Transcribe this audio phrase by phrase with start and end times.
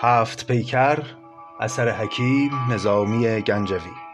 [0.00, 0.98] هفت پیکر
[1.60, 4.07] اثر حکیم نظامی گنجوی.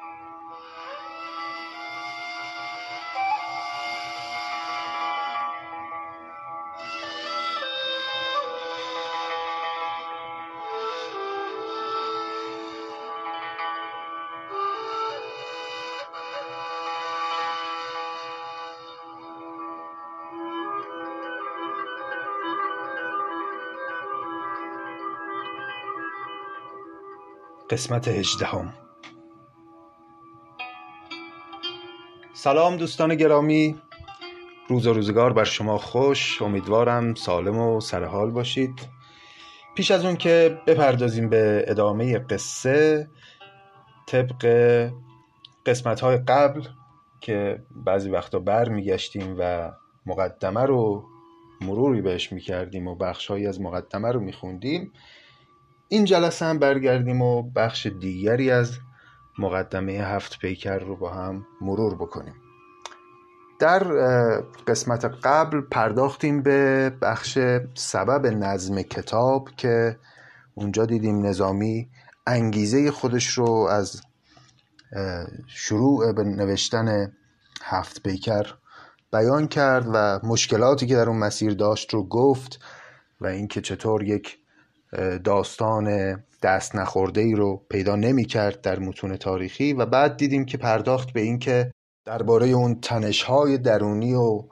[27.75, 28.73] قسمت هجدهم.
[32.35, 33.77] سلام دوستان گرامی.
[34.69, 36.43] روز و روزگار بر شما خوش.
[36.43, 38.89] امیدوارم سالم و سرحال باشید.
[39.77, 43.09] پیش از اون که بپردازیم به ادامه قصه
[44.07, 44.47] طبق
[45.67, 46.63] قسمت های قبل
[47.21, 49.73] که بعضی وقتا بر میگشتیم و
[50.07, 51.05] مقدمه رو
[51.61, 54.93] مروری بهش می‌کردیم و بخشهایی از مقدمه رو میخوندیم
[55.89, 58.79] این جلسه هم برگردیم و بخش دیگری از
[59.39, 62.35] مقدمه هفت پیکر رو با هم مرور بکنیم.
[63.59, 63.85] در
[64.67, 67.39] قسمت قبل پرداختیم به بخش
[67.75, 69.99] سبب نظم کتاب که
[70.55, 71.89] اونجا دیدیم نظامی
[72.27, 74.03] انگیزه خودش رو از
[75.47, 77.13] شروع به نوشتن
[77.63, 78.47] هفت پیکر
[79.13, 82.61] بیان کرد و مشکلاتی که در اون مسیر داشت رو گفت
[83.21, 84.39] و اینکه چطور یک
[85.25, 90.59] داستان دست نخورده ای رو پیدا نمی کرد در متون تاریخی و بعد دیدیم که
[90.59, 91.73] پرداخت به اینکه
[92.05, 94.43] درباره اون تنش های درونی و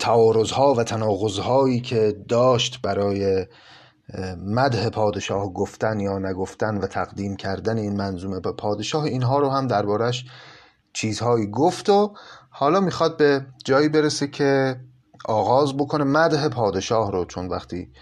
[0.00, 3.46] تعارض و تناقض هایی که داشت برای
[4.36, 9.66] مده پادشاه گفتن یا نگفتن و تقدیم کردن این منظومه به پادشاه اینها رو هم
[9.66, 10.24] دربارش
[10.92, 12.14] چیزهایی گفت و
[12.50, 14.80] حالا می‌خواد به جایی برسه که
[15.24, 17.92] آغاز بکنه مده پادشاه رو چون وقتی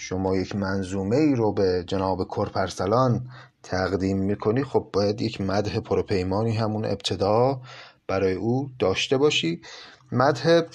[0.00, 3.28] شما یک منظومه ای رو به جناب کرپرسلان
[3.62, 7.60] تقدیم می‌کنی خب باید یک مده پروپیمانی همون ابتدا
[8.06, 9.60] برای او داشته باشی.
[10.12, 10.66] مده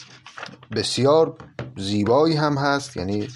[0.76, 1.38] بسیار
[1.78, 3.28] زیبایی هم هست یعنی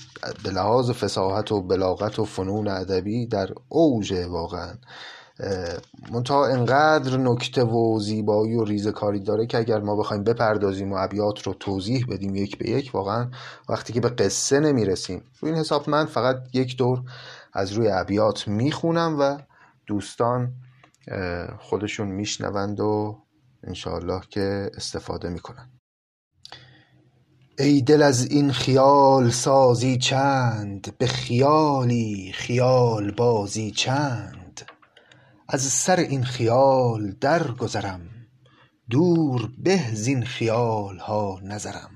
[0.43, 4.73] به لحاظ فساحت و بلاغت و فنون ادبی در اوج واقعا.
[6.11, 11.41] منتها انقدر نکته و زیبایی و ریزکاری داره که اگر ما بخوایم بپردازیم و ابیات
[11.41, 13.29] رو توضیح بدیم یک به یک واقعا
[13.69, 15.21] وقتی که به قصه نمی‌رسیم.
[15.39, 17.01] رو این حساب من فقط یک دور
[17.53, 19.37] از روی ابیات می‌خونم و
[19.87, 20.53] دوستان
[21.59, 23.17] خودشون میشنوند و
[23.63, 25.69] انشاءالله که استفاده می‌کنن.
[27.59, 34.46] ای دل از این خیال سازی چند؟ به خیالی خیال بازی چند؟
[35.49, 38.01] از سر این خیال درگذرم
[38.89, 41.91] دور به زین خیال ها نظرم.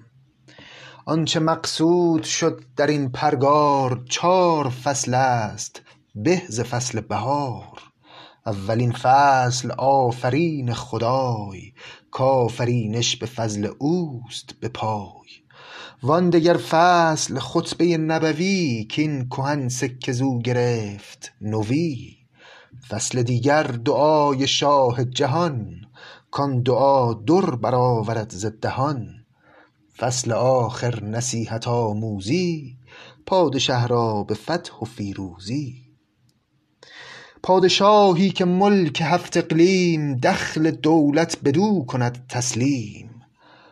[1.05, 5.81] آنچه مقصود شد در این پرگار چار فصل است
[6.15, 7.81] به ز فصل بهار.
[8.45, 11.73] اولین فصل آفرین خدای
[12.11, 15.29] کآفرینش به فضل اوست به پای.
[16.03, 22.20] وان دگر فصل خطبه نبوی کاین کهن سکه زو گرفت نوی.
[22.89, 25.81] فصل دیگر دعای شاه جهان
[26.31, 29.07] کان دعا در برآورد ز دهان.
[29.97, 32.77] فصل آخر نصیحت آموزی
[33.25, 35.75] پادشه را به فتح و فیروزی.
[37.43, 43.09] پادشاهی که ملک هفت اقلیم دخل دولت بدو کند تسلیم.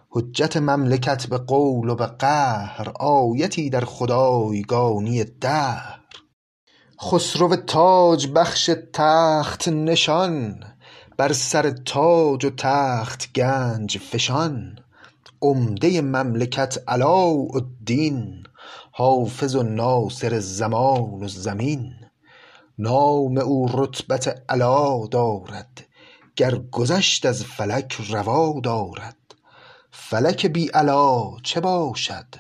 [0.09, 5.98] حجت مملکت به قول و به قهر آیتی در خدایگانی دهر
[7.01, 10.63] خسرو تاج بخش تخت نشان
[11.17, 14.79] بر سر تاج و تخت گنج فشان.
[15.41, 18.43] عمده مملکت علاءالدین
[18.91, 21.93] حافظ و ناصر زمان و زمین.
[22.79, 25.85] نام او رتبت علا دارد
[26.35, 29.35] گر گذشت از فلک روا دارد.
[29.91, 32.35] فلک بی علا چه باشد؟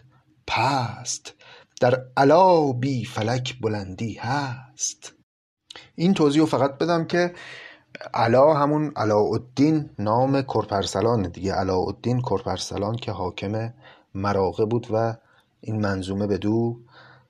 [0.47, 1.33] پست
[1.79, 5.13] در علا بی فلک بلندی هست.
[5.95, 7.33] این توضیح فقط بدم که
[8.13, 11.53] علا همون علاءالدین نام کرپرسلان دیگه.
[11.53, 13.73] علاءالدین کرپرسلان که حاکم
[14.13, 15.15] مراغه بود و
[15.61, 16.79] این منظومه به دو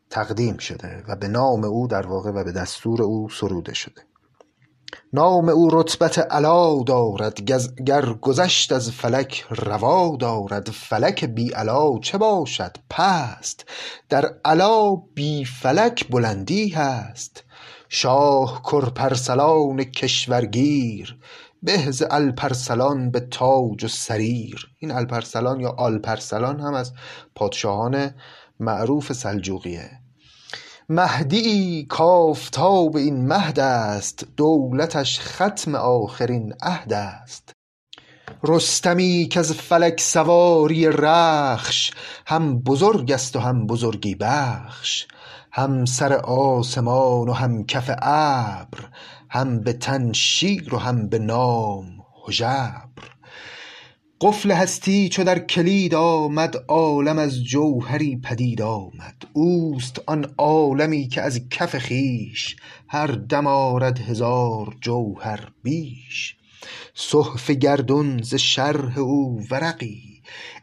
[0.10, 4.09] تقدیم شده و به نام او در واقع و به دستور او سروده شده.
[5.14, 7.42] نام او رتبت علا دارد
[7.86, 10.70] گر گذشت از فلک روا دارد.
[10.70, 13.66] فلک بی علا چه باشد؟ پست.
[14.10, 17.44] در علا بی فلک بلندی هست.
[17.90, 21.20] شاه کرپرسلان کشورگیر
[21.64, 24.70] به ز الپرسلان به تاج و سریر.
[24.80, 26.94] این الپرسلان یا آلپرسلان هم از
[27.36, 28.16] پادشاهان
[28.60, 29.99] معروف سلجوقیه.
[30.92, 37.52] مهدیی کآفتاب این مهد است دولتش ختم آخرین عهد است.
[38.44, 41.92] رستمی کز فلک سواری رخش
[42.28, 45.08] هم بزرگ است و هم بزرگی بخش.
[45.52, 48.90] هم سر آسمان و هم کف ابر
[49.30, 51.86] هم به تن شیر و هم به نام
[52.28, 52.89] هژبر
[54.22, 59.16] قفل هستی چو در کلید آمد عالم از جوهری پدید آمد.
[59.34, 62.56] اوست آن عالمی که از کف خویش
[62.88, 66.36] هر دم آرد هزار جوهر بیش.
[66.94, 70.22] صحف گردون ز شرح او ورقی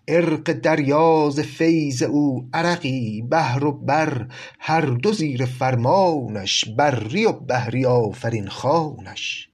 [0.09, 3.23] عرق دریا ز فیض او عرقی.
[3.23, 4.27] بحر و بر
[4.59, 9.46] هر دو زیر فرمانش بری و بحری آفرین خوانش.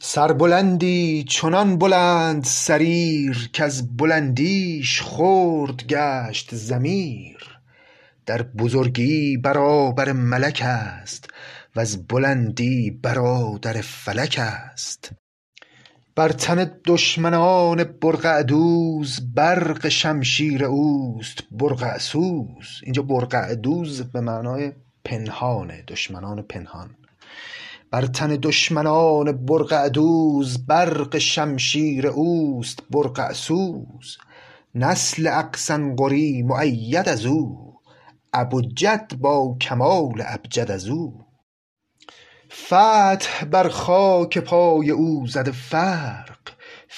[0.00, 7.60] سربلندی چنان بلند سریر کز بلندیش خرد گشت ضمیر.
[8.26, 11.28] در بزرگی برابر ملک است
[11.76, 15.12] وز بلندی برادر فلک است.
[16.16, 24.72] بر تن دشمنان برقع دوز برق شمشیر اوست برقع سوز اینجا برقع دوز به معنای
[25.04, 26.96] پنهانه دشمنان پنهان.
[27.94, 34.18] بر تن دشمنان برقع دوز برق شمشیر اوست برقع سوز
[34.74, 37.74] نسل اقصنقری مؤید از او
[38.32, 41.24] ابوجد با کمال ابجد از او.
[42.66, 46.33] فتح بر خاک پای او زده فرق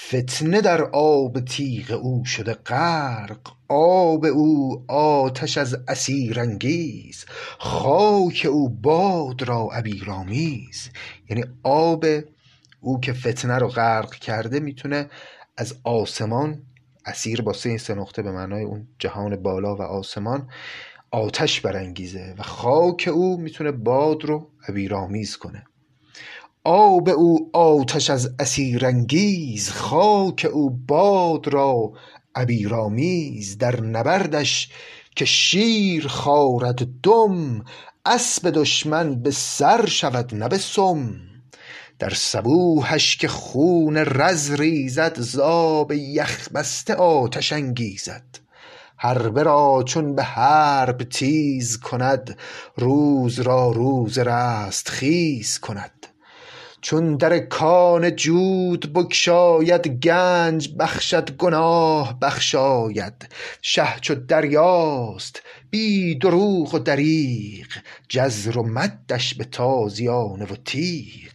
[0.05, 3.39] فتنه در آب تیغ او شده غرق.
[3.69, 7.25] آب او آتش از اثیرانگیز
[7.59, 10.91] خاک او باد را عبیرآمیز
[11.31, 12.05] یعنی آب
[12.81, 15.11] او که فتنه رو غرق کرده می‌تونه
[15.57, 16.63] از آسمان
[17.05, 20.49] اثیر با سه سه نقطه به معنای اون جهان بالا و آسمان
[21.11, 22.35] آتش برانگیزه.
[22.39, 25.65] و خاک او می‌تونه باد رو عبیرآمیز کنه.
[26.69, 31.93] آب او آتش از اثیرانگیز خاک او باد را
[32.35, 34.71] عبیرآمیز در نبردش
[35.17, 37.65] که شیر خارد دم
[38.07, 41.15] اسب دشمن به سر شود نه به سم.
[41.99, 48.39] در صبوحش که خون رز ریزد ز آب یخ بسته آتش انگیزد.
[48.97, 52.39] حربه را چون به حرب تیز کند
[52.77, 56.07] روز را روز رستخیز کند.
[56.87, 63.29] چون در کان جود بگشاید گنج بخشد گناه بخشاید.
[63.63, 67.67] شه چو دریاست بی دروغ و دریغ
[68.09, 71.33] جزر و مدش به تازیانه و تیغ.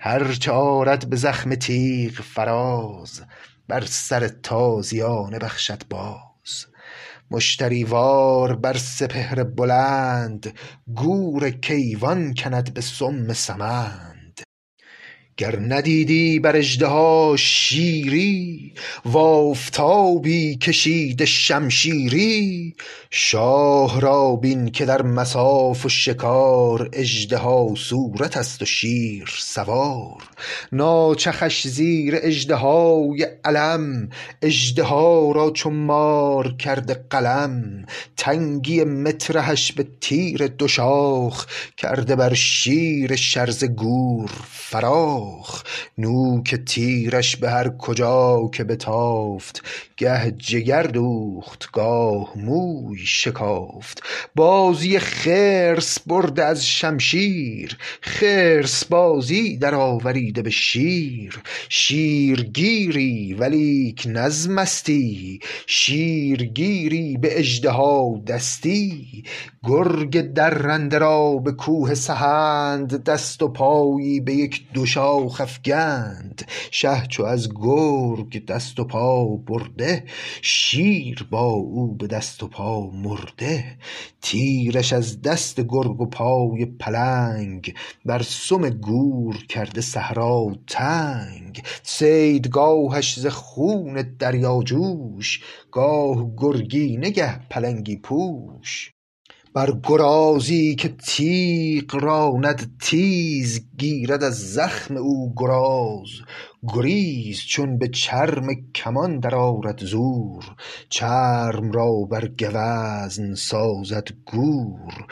[0.00, 3.22] هر آرد به زخم تیغ فراز
[3.68, 6.66] بر سر تازیانه بخشد باز.
[7.30, 10.52] مشتری وار بر سپهر بلند
[10.94, 14.19] گور کیوان کند به سم سمند.
[15.40, 18.72] گر ندیدی بر اژدها شیری
[19.04, 22.74] و آفتابی کشیده شمشیری
[23.10, 30.22] شاه را بین که در مصاف و شکار اژدها صورت است و شیر سوار.
[30.72, 34.08] ناچخش زیر اژدهای علم
[34.42, 37.86] اژدها را چو مار کرده قلم.
[38.16, 45.29] تنگی مطرحش به تیر دو شاخ کرده بر شیر شرزه گور فراخ.
[45.98, 49.62] نوک تیرش به هر کجا که بتافت
[49.96, 54.02] گه جگر دوخت گاه موی شکافت.
[54.34, 61.40] بازی خرس برده از شمشیر خرس بازی در آوریده به شیر.
[61.68, 69.24] شیرگیری ولیک نه از مستی شیرگیری به اژدهادستی
[69.64, 74.86] گرگ درنده را به کوه سهند دست و پایی به یک دو
[75.20, 80.04] شاخ افگند شه چو از گرگ دست و پا برده
[80.42, 83.78] شیر با او به دست و پا مرده.
[84.22, 87.74] تیرش از دست گرگ و پای پلنگ
[88.04, 91.62] بر سم گور کرده صحرا تنگ.
[91.82, 98.92] صیدگاهش ز خون دریاجوش گاه گرگینه گه پلنگی پوش.
[99.54, 106.08] بر گرازی که تیغ راند تیز گیرد از زخم او گراز.
[106.62, 110.44] گریز چون به چرم کمان درآرد زور
[110.88, 115.06] چرم را بر گوزن سازد گور.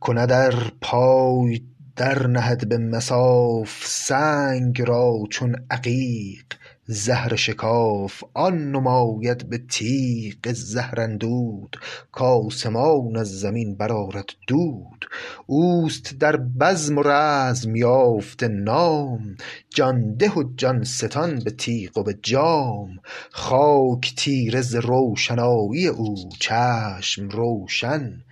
[0.00, 1.60] کند ار پای
[1.96, 6.44] در نهد به مصاف سنگ را چون عقیق.
[6.92, 11.76] زهر شکاف آن نماید به تیغ زهراندود.
[12.12, 15.08] کآسمان از زمین برآرد دود.
[15.46, 19.36] اوست در بزم و رزم یافته نام.
[19.74, 22.88] جان ده و جان ستان به تیغ و به جام.
[23.30, 28.22] خاک تیره ز روشنایی او چشم روشن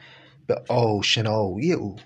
[0.46, 1.96] به آشنایی او.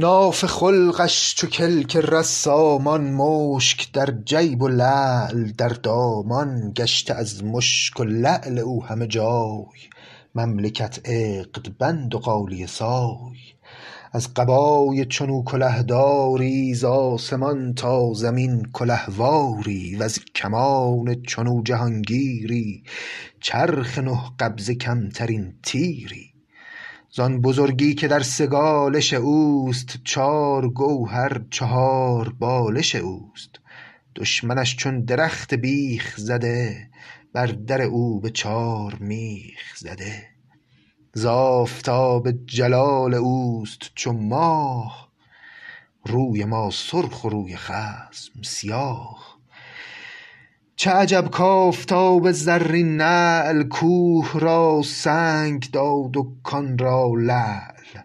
[0.00, 8.00] ناف خلقش چو کلک رسامان مشک در جیب و لعل در دامان گشته از مشک
[8.00, 9.80] و لعل او همه جای.
[10.34, 13.38] مملکت عقد بند و غالیه سای.
[14.12, 19.96] از قبای چنو کلهداری ز آسمان تا زمین کلهواری.
[19.96, 22.82] وز کمان چنو جهانگیری
[23.40, 26.27] چرخ نه قبضه کمترین تیری.
[27.18, 33.50] زان بزرگی که در سگالش اوست چار گوهر چهار بالش اوست.
[34.16, 36.90] دشمنش چون درخت بیخ زده
[37.32, 40.28] بر در او به چار میخ زده.
[41.14, 41.26] ز
[42.46, 45.12] جلال اوست چو ماه
[46.06, 49.37] روی ما سرخ و روی خصم سیاه.
[50.80, 58.02] چه عجب کآفتاب زرین نعل کوه را سنگ داد و کان را لعل.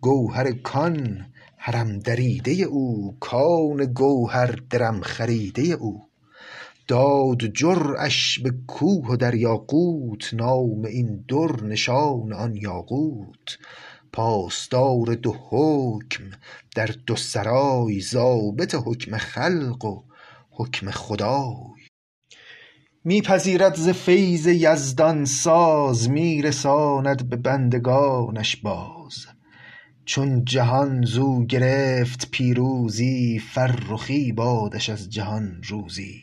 [0.00, 1.26] گوهر کان
[1.56, 6.02] حرم دریده او کان گوهر درم خریده او.
[6.88, 13.58] داد جرعش به کوه و دریا غوت نام این در نشان آن یاقوت.
[14.12, 16.24] پاسدار دو حکم
[16.76, 20.02] در دو سرای ضابط حکم خلق و
[20.50, 21.79] حکم خدای.
[23.04, 29.26] می پذیرد ز فیض یزدان ساز می رساند به بندگانش باز.
[30.04, 36.22] چون جهان زو گرفت پیروزی فرخی بادش از جهان روزی.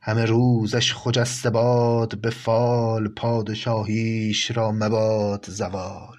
[0.00, 6.16] همه روزش خجسته باد به فال پادشاهیش را مباد زوال.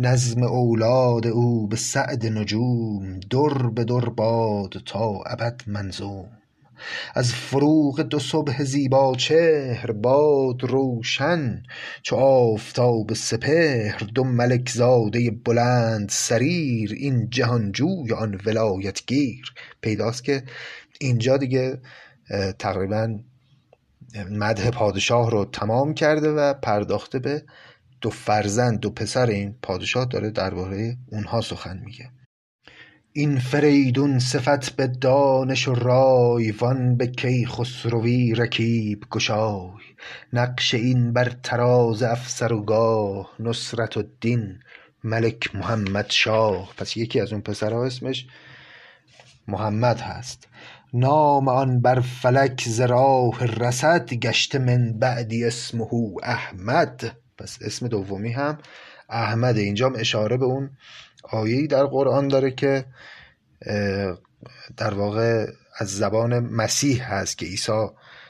[0.00, 6.39] نظم اولاد او به سعد نجوم در به در باد تا ابد منظوم.
[7.14, 11.62] از فروغ دو صبح زیباچهر باد روشن
[12.02, 19.54] چو آفتاب سپهر دو ملک زاده بلند سریر این جهانجوی آن ولایت گیر.
[19.80, 20.42] پیداست که
[21.00, 21.78] اینجا دیگه
[22.58, 23.18] تقریبا
[24.30, 27.42] مدح پادشاه رو تمام کرده و پرداخته به
[28.00, 32.10] دو فرزند دو پسر این پادشاه داره درباره اونها سخن میگه.
[33.12, 39.70] این فریدون صفت به دانش و رای وان به کیخسروی رکیب گشای.
[40.32, 44.58] نقش این بر طراز افسر و گاه نصرت الدین
[45.04, 48.26] ملک محمدشاه پس یکی از اون پسرها اسمش
[49.48, 50.48] محمد هست.
[50.94, 55.88] نام آن بر فلک ز راه رصد گشته من بعدی اسمه
[56.22, 57.16] احمد.
[57.38, 58.58] پس اسم دومی هم
[59.08, 60.70] احمده اینجام اشاره به اون
[61.22, 62.84] آیه در قرآن داره که
[64.76, 65.46] در واقع
[65.78, 67.86] از زبان مسیح هست که عیسی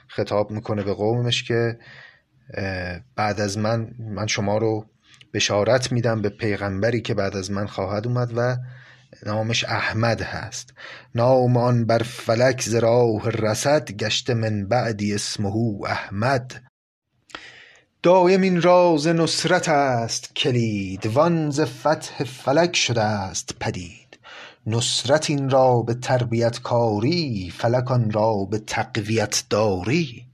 [0.08, 1.78] خطاب می‌کنه به قومش که
[3.16, 4.86] بعد از من من شما رو
[5.34, 8.56] بشارت میدم به پیغمبری که بعد از من خواهد اومد و
[9.26, 10.74] نامش احمد هست.
[11.14, 12.74] نام آن بر فلک ز
[13.24, 15.52] رصد گشته من بعدی اسمه
[15.86, 16.69] احمد.
[18.02, 24.18] دایم این راز نصرت است کلید وان ز فتح فلک شده است پدید.
[24.66, 30.26] نصرت این را به تربیت کاری فلک آن را به تقویت داری.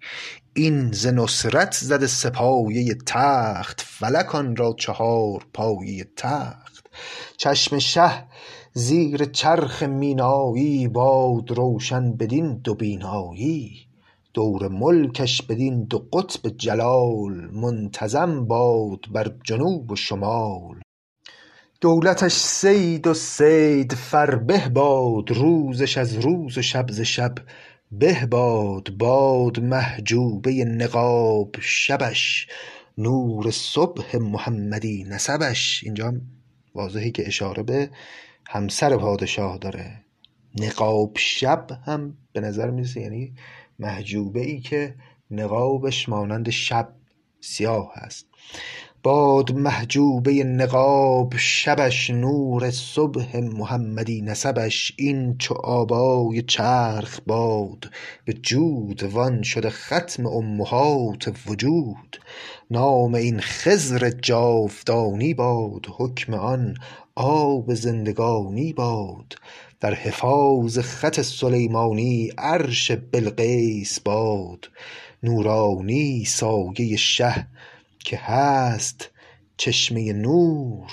[0.55, 2.33] این ز نصرت زده سه
[3.07, 6.87] تخت فلک آن را چهار پایه تخت.
[7.37, 8.25] چشم شه
[8.73, 13.86] زیر چرخ مینایی باد روشن بدین دو بینایی.
[14.37, 20.81] دور ملکش بدین دو قطب جلال منتظم باد بر جنوب و شمال.
[21.81, 27.35] دولتش صید و صید فربه باد روزش از روز و شب ز شب
[27.93, 28.91] به باد.
[28.99, 32.47] باد محجوبه نقاب شبش
[32.99, 35.85] نور صبح محمدی نسبش.
[35.85, 36.13] اینجا
[36.75, 37.91] واضحه که اشاره به
[38.47, 40.05] همسر پادشاه داره.
[40.61, 43.35] نقاب شب هم به نظر می‌رسه یعنی
[43.79, 44.95] محجوبه ای که
[45.31, 46.93] نقابش مانند شب
[47.41, 48.27] سیاه هست
[49.07, 54.93] باد محجوبه نقاب شبش نور صبح محمدی نسبش.
[54.97, 57.91] این چو آبای چرخ باد
[58.25, 62.21] به جود وان شده ختم امهات وجود.
[62.71, 66.75] نام این خضر جاودانی باد حکم آن
[67.15, 69.35] آب زندگانی باد.
[69.81, 74.71] در حفاظ خط سلیمانی عرش بلقیس باد.
[75.23, 77.47] نورانی سایه شه
[77.99, 79.11] که هست
[79.57, 80.91] چشمه نور.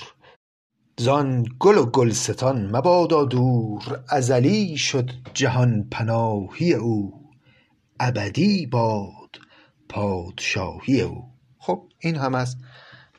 [0.98, 7.14] زان گل و گلستان مبادا دور ازلی شد جهان پناهی او.
[8.00, 9.40] ابدی باد
[9.90, 11.24] پادشاهی او.
[11.58, 12.56] خب این هم از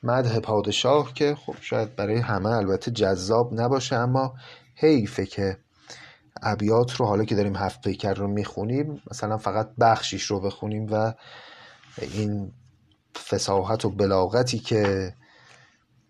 [0.03, 4.35] مدح پادشاه که خب شاید برای همه البته جذاب نباشه اما
[4.75, 5.59] حیفه که
[6.43, 11.15] ابیات رو حالا که داریم هفت پیکر رو می‌خونیم مثلا فقط بخشیش رو بخونیم و
[11.99, 12.53] این
[13.29, 15.15] فساحت و بلاغتی که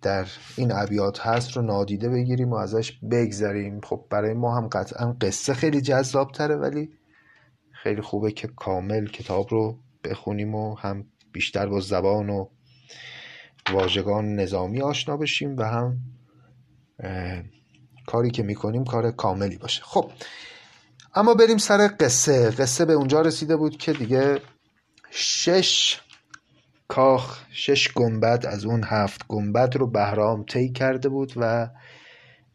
[0.02, 3.80] در این ابیات هست رو نادیده بگیریم و ازش بگذریم.
[3.80, 6.90] خب برای ما هم قطعا قصه خیلی جذاب تره ولی
[7.72, 12.46] خیلی خوبه که کامل کتاب رو بخونیم و هم بیشتر با زبان و
[13.72, 15.98] واژگان نظامی آشنا بشیم و هم
[18.06, 19.82] کاری که می‌کنیم کار کاملی باشه.
[19.84, 20.10] خب
[21.14, 22.50] اما بریم سر قصه.
[22.50, 24.40] قصه به اونجا رسیده بود که دیگه
[25.10, 26.00] شش
[26.88, 31.68] کاخ شش گنبد از اون هفت گنبد رو بهرام طی کرده بود و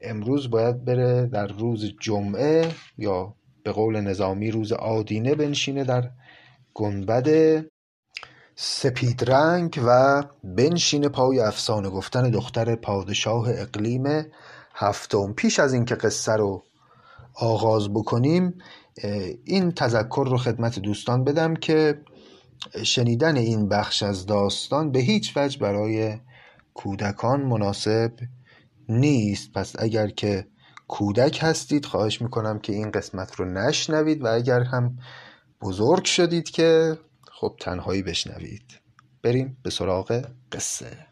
[0.02, 6.10] امروز باید بره در روز جمعه یا به قول نظامی روز آدینه بنشینه در
[6.74, 7.30] گنبد
[8.56, 14.26] سپید رنگ و بنشینه پای افسانه گفتن دختر پادشاه اقلیم
[14.80, 15.34] هفتم.
[15.34, 16.64] پیش از اینکه قصه رو
[17.34, 18.54] آغاز بکنیم
[19.44, 22.02] این تذکر رو خدمت دوستان بدم که
[22.84, 26.18] شنیدن این بخش از داستان به هیچ وجه برای
[26.74, 28.12] کودکان مناسب
[28.90, 29.52] نیست.
[29.52, 30.48] پس اگر که
[30.88, 34.98] کودک هستید خواهش می‌کنم که این قسمت رو نشنوید و اگر هم
[35.62, 36.98] بزرگ شدید که
[37.32, 38.80] خب تنهایی بشنوید.
[39.24, 41.09] بریم به سراغ قصه.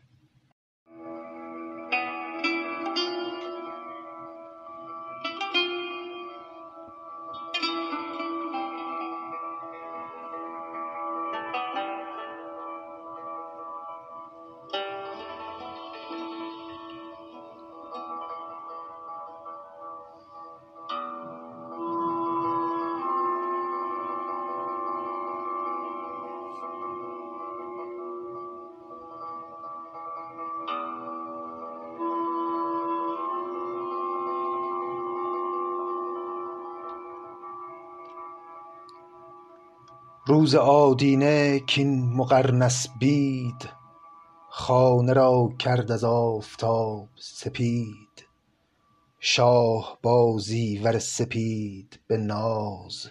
[40.38, 43.70] روز آدینه کاین مقرنس بید
[44.50, 48.26] خانه را کرد از آفتاب سپید.
[49.20, 53.08] شاه با زیور سپید به ناز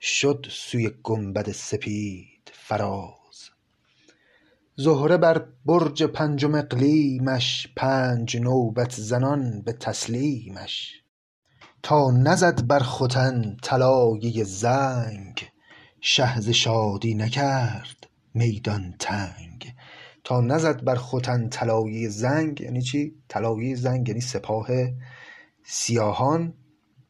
[0.00, 3.50] شد سوی گنبد سپید فراز.
[4.76, 11.02] زهره بر برج پنجم اقلیمش پنج نوبت زنان به تسلیمش.
[11.82, 15.53] تا نزد بر ختن طلایه زنگ
[16.06, 19.74] شه ز شادی نکرد میدان تنگ.
[20.24, 24.66] تا نزد بر ختن طلایه زنگ یعنی چی؟ طلایه زنگ یعنی سپاه
[25.62, 26.54] سیاهان.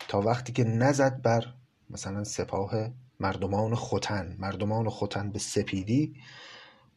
[0.09, 1.45] تا وقتی که نزد بر
[1.91, 2.73] مثلا سپاه
[3.21, 6.15] مردمان ختن مردمان ختن به سپیدی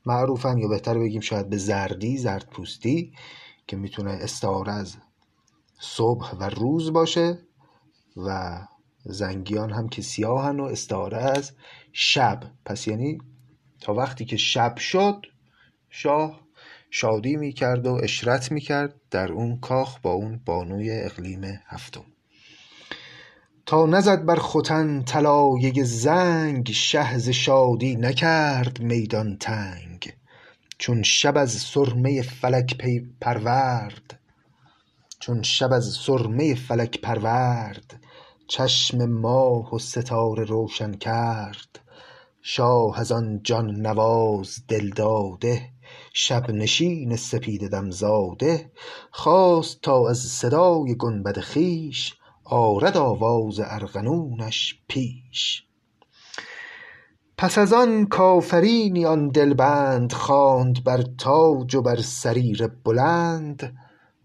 [0.05, 3.13] معروفن یا بهتر بگیم شاید به زردی زردپوستی
[3.67, 4.95] که می‌تونه استعاره از
[5.79, 7.39] صبح و روز باشه
[8.17, 8.59] و
[9.09, 11.51] زنگیان هم که سیاهن و استعاره از
[11.99, 12.43] شب.
[12.65, 13.17] پس یعنی
[13.81, 15.25] تا وقتی که شب شد
[15.89, 16.41] شاه
[16.91, 22.05] شادی می‌کرد و اشرت می‌کرد در اون کاخ با اون بانوی اقلیم هفتم.
[23.65, 30.13] تا نزد بر ختن طلایه زنگ شه ز شادی نکرد میدان تنگ.
[30.77, 32.77] چون شب از سرمه فلک
[33.21, 34.19] پرورد
[35.19, 37.99] چون شب از سرمه فلک پرورد
[38.47, 41.86] چشم ماه و ستاره روشن کرد.
[42.49, 45.69] شاه از آن جان نواز دلداده
[46.13, 48.71] شب نشین سپیده دم زاده
[49.11, 55.63] خواست تا از صدای گنبد خویش آرد آواز ارغنونش پیش.
[57.37, 63.77] پس از آن کآفرینی آن دلبند خواند بر تاج و بر سریر بلند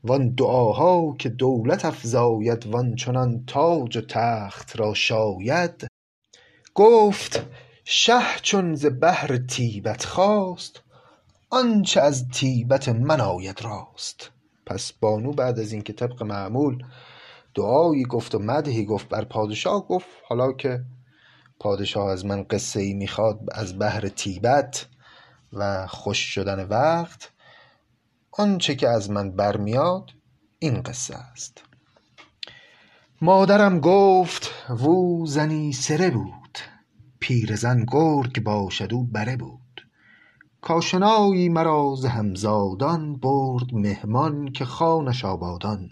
[0.04, 5.86] وان دعاها که دولت افزاید وان چنان تاج و تخت را شاید.
[6.74, 7.42] گفت
[7.84, 10.80] شه چون ز بهر طیبت خواست
[11.50, 14.30] آنچه از طیبت من آید راست.
[14.66, 16.84] پس بانو بعد از اینکه طبق معمول
[17.54, 20.84] دعایی گفت و مدحی گفت بر پادشاه گفت حالا که
[21.60, 24.86] پادشاه از من قصه ای می‌خواد از بحر تیبت
[25.52, 27.30] و خوش شدن وقت
[28.32, 30.10] آنچه که از من برمیاد
[30.58, 31.62] این قصه است.
[33.20, 36.41] مادرم گفت وو زنی سره بود.
[37.22, 39.86] پیرزن گرگ باشد او بره بود.
[40.60, 45.90] کاشنایی مرا ز همزادان برد مهمان که خانش آبادان.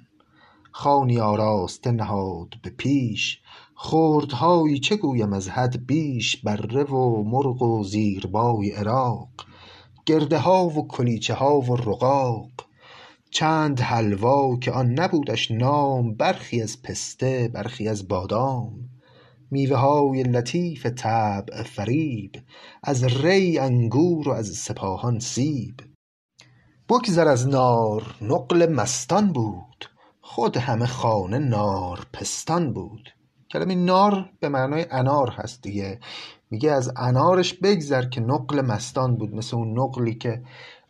[0.73, 3.41] خوانی آراسته نهاد به پیش
[3.75, 9.29] خردهایی چه گویم از حد بیش بره و مرغ و زیربای عراق.
[10.07, 12.51] گرده ها و کلیچه ها و رقاق.
[13.31, 18.90] چند حلوا که آن نبودش نام برخی از پسته برخی از بادام.
[19.51, 22.33] میوه های لطیف طبع فریب
[22.83, 25.75] از ری انگور و از سپاهان سیب.
[26.89, 29.85] بگذر از نار نقل مستان بود.
[30.21, 33.11] خود همه خانه نارپستان بود.
[33.51, 36.01] کلمه نار به معنای انار هست دیگه.
[36.51, 39.35] میگه از انارش بگذر که نقل مستان بود.
[39.35, 40.43] مثل اون نقلی که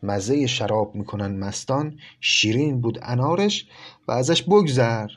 [0.03, 1.99] مزه شراب می‌کنن مستان.
[2.21, 3.69] شیرین بود انارش
[4.09, 5.09] و ازش بگذر.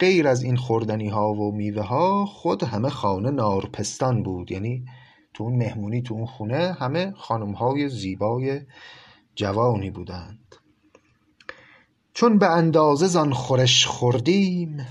[0.00, 4.52] غیر از این خوردنی ها و میوه ها خود همه خانه نارپستان بود.
[4.52, 4.84] یعنی
[5.34, 8.60] تو اون مهمونی تو اون خونه همه خانم های زیبای
[9.34, 10.56] جوانی بودند.
[12.14, 14.86] چون به اندازه زان خورش خوردیم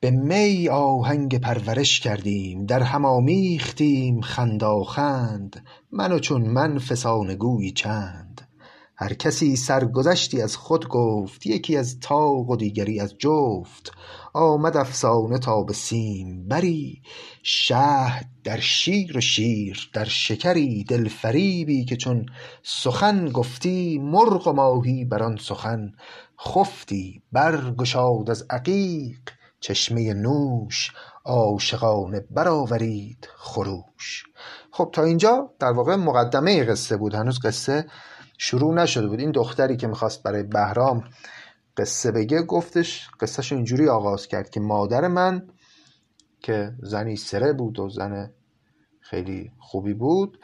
[0.00, 2.66] به می آهنگ پرورش کردیم.
[2.66, 8.48] در هم آمیختیم خنداخند من و چون من فسانه گویی چند.
[8.96, 13.92] هر کسی سرگذشتی از خود گفت یکی از طاق و دیگری از جفت.
[14.34, 17.02] آمد افسانه تا به سیمبری
[17.42, 22.26] شهد در شیر و شیر در شکری دلفریبی که چون
[22.62, 25.92] سخن گفتی مرغ و ماهی بر آن سخن
[26.40, 29.18] خفتی برگشاد از عقیق
[29.60, 30.92] چشمه نوش
[31.24, 34.24] عاشقانه برآورید خروش.
[34.70, 37.86] خب تا اینجا در واقع مقدمه قصه بود هنوز قصه
[38.38, 39.20] شروع نشده بود.
[39.20, 41.04] این دختری که می‌خواست برای بهرام
[41.78, 45.48] قصه بگه گفتش قصهش اینجوری آغاز کرد که مادر من
[46.40, 48.30] که زنی سره بود و زن
[49.00, 50.38] خیلی خوبی بود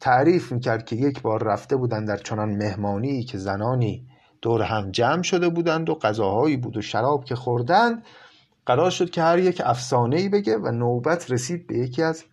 [0.00, 4.06] تعریف می‌کرد که یک بار رفته بودن در چنان مهمانی که زنانی
[4.42, 8.02] دور هم جمع شده بودند و غذاهایی بود و شراب که خوردند
[8.66, 12.24] قرار شد که هر یک افسانه ای بگه و نوبت رسید به یکی از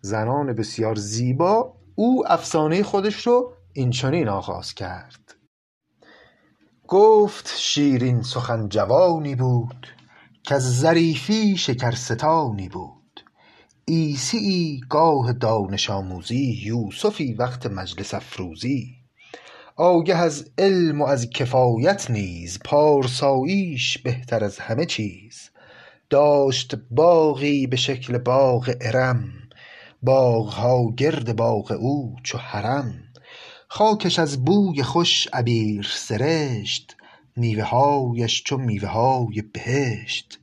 [0.00, 1.72] زنان بسیار زیبا.
[1.94, 5.25] او افسانه خودش رو اینچنین آغاز کرد.
[6.88, 9.86] گفت شیرین سخن جوانی بود
[10.46, 13.20] کز ظریفی شکرستانی بود.
[13.88, 18.94] عیسیی گاه دانش آموزی یوسفی وقت مجلس افروزی.
[19.76, 25.50] آگه از علم و از کفایت نیز پارساییش بهتر از همه چیز.
[26.10, 29.32] داشت باغی به شکل باغ ارم
[30.02, 33.05] باغها گرد باغ او چو حرم.
[33.68, 36.96] خاکش از بوی خوش عبیر سرشت
[37.36, 40.40] میوه هایش چو میوه های بهشت.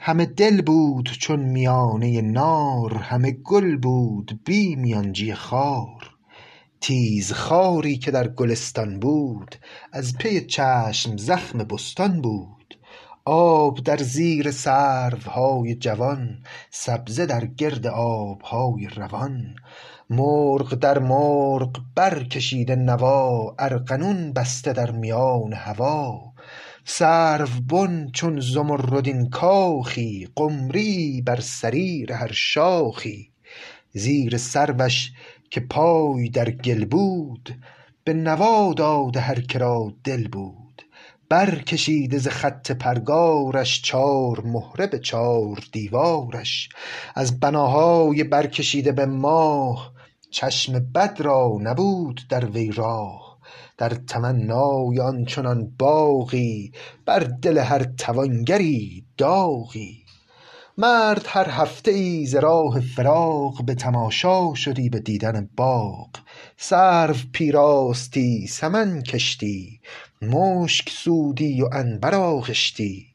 [0.00, 6.10] همه دل بود چون میانه نار همه گل بود بی میانجی خار.
[6.80, 9.56] تیزخواری که در گلستان بود
[9.92, 12.78] از پی چشم زخم بستان بود.
[13.24, 19.54] آب در زیر سروهای جوان سبزه در گرد آبهای روان.
[20.10, 26.32] مرغ در مرغ بر کشیده نوا ارغنون بسته در میان هوا.
[26.84, 33.30] سروبن چون زمردین کاخی قمری بر سریر هر شاخی.
[33.92, 35.12] زیر سروش
[35.50, 37.54] که پای در گل بود
[38.04, 39.58] به نوا داده هر که
[40.04, 40.82] دل بود.
[41.28, 46.68] برکشیده ز خط پرگارش چار مهره به چار دیوارش.
[47.14, 49.91] از بناهای برکشیده به ماه
[50.32, 53.38] چشم بد را نبود در وی راه
[53.78, 56.72] در تمنای آن چنان باغی
[57.06, 60.04] بر دل هر توانگری داغی.
[60.78, 66.08] مرد هر هفته ای ز راه فراق به تماشا شدی به دیدن باغ.
[66.56, 69.80] سرو پیراستی سمن کشتی
[70.22, 73.06] مشک سودی و عنبر آغشتی.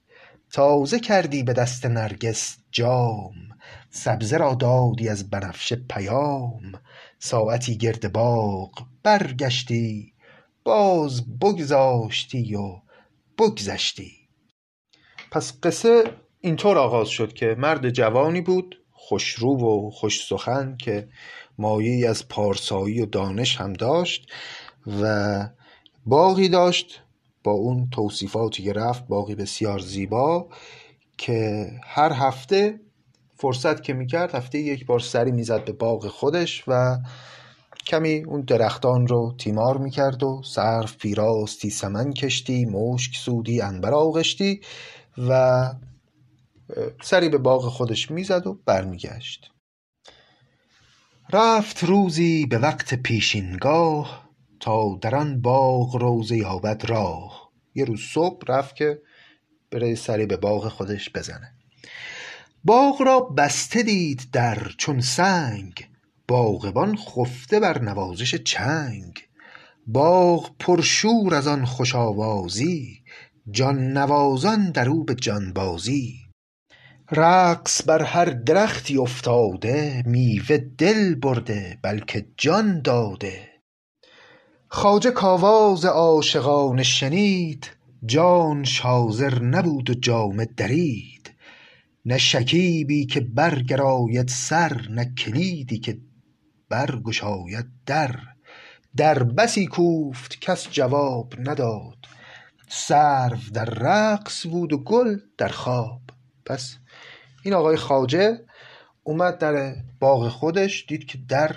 [0.51, 3.33] تازه کردی به دست نرگس جام
[3.89, 6.71] سبزه را دادی از بنفشه پیام.
[7.19, 8.71] ساعتی گرد باغ
[9.03, 10.13] برگشتی
[10.63, 12.81] باز بگذاشتی و
[13.37, 14.11] بگذشتی.
[15.31, 16.03] پس قصه
[16.41, 21.09] اینطور آغاز شد که مرد جوانی بود خوشرو و خوش سخن که
[21.57, 24.31] مایه از پارسایی و دانش هم داشت
[25.01, 25.49] و
[26.05, 27.01] باقی داشت
[27.43, 30.49] با اون توصیفاتی که رفت باقی بسیار زیبا
[31.17, 32.79] که هر هفته
[33.39, 36.97] فرصت که می‌کرد هفته یک بار سری می‌زد به باغ خودش و
[37.87, 44.61] کمی اون درختان رو تیمار می‌کرد و صرف پیراستی سمن کشتی مشک سودی انبر آغشتی
[45.17, 45.63] و
[47.01, 49.51] سری به باغ خودش می‌زد و برمیگشت.
[51.33, 57.51] رفت روزی به وقت پیشینگاه تا در آن باغ روزه یابد راه.
[57.75, 59.01] یه روز صبح رفت که
[59.71, 61.56] بره سری به باغ خودش بزنه.
[62.67, 65.89] باغ را بسته دید در چون سنگ
[66.27, 69.13] باغبان خفته بر نوازش چنگ.
[69.87, 73.03] باغ پرشور از آن خوش آوازی
[73.51, 76.15] جان نوازان در او به جانبازی
[77.11, 83.47] رقص بر هر درختی افتاده میوه دل برده بلکه جان داده.
[84.69, 87.71] خواجه کآواز عاشقانه شنید
[88.05, 91.16] جانش حاضر نبود و جامه درید.
[92.07, 95.97] نه شکیبی که برگراید سر نه کلیدی که
[96.69, 98.15] برگشاید در.
[98.97, 101.97] در بسی کوفت کس جواب نداد.
[102.69, 106.01] سرو در رقص بود و گل در خواب.
[106.45, 106.77] پس
[107.43, 108.39] این آقای خواجه
[109.03, 111.55] اومد در باغ خودش دید که در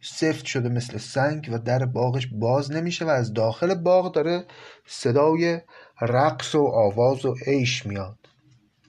[0.00, 4.44] سفت شده مثل سنگ و در باغش باز نمیشه و از داخل باغ داره
[4.86, 5.60] صدای
[6.00, 8.27] رقص و آواز و عیش میاد.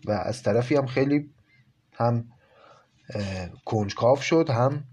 [0.05, 1.29] و از طرفی هم خیلی
[1.93, 2.25] هم
[3.65, 4.83] کنجکاف شد هم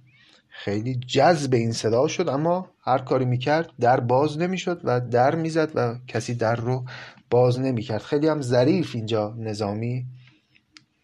[0.49, 5.71] خیلی جذب این صدا شد اما هر کاری می‌کرد در باز نمی‌شد و در می‌زد
[5.75, 6.85] و کسی در رو
[7.31, 8.03] باز نمی‌کرد.
[8.03, 10.07] خیلی هم ظریف اینجا نظامی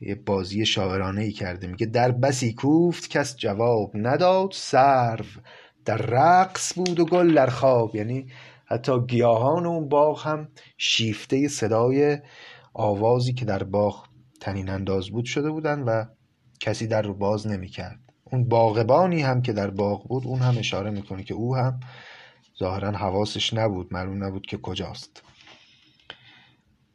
[0.00, 1.66] یه بازی شاعرانه ای کرده.
[1.66, 5.24] میگه در بسی کوفت کس جواب نداد سرو
[5.84, 7.96] در رقص بود و گل در خواب.
[7.96, 8.26] یعنی
[8.64, 12.18] حتی گیاهان اون باغ هم شیفته صدای
[12.74, 14.06] آوازی که در باغ
[14.40, 16.04] تنین انداز بود شده بودن و
[16.60, 18.00] کسی در رو باز نمی‌کرد.
[18.24, 21.80] اون باغبانی هم که در باغ بود اون هم اشاره می‌کنه که او هم
[22.58, 25.22] ظاهرا حواسش نبود معلوم نبود که کجاست.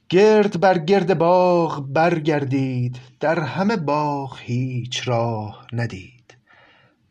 [0.09, 6.37] گرد بر گرد باغ برگردید در همه باغ هیچ راه ندید.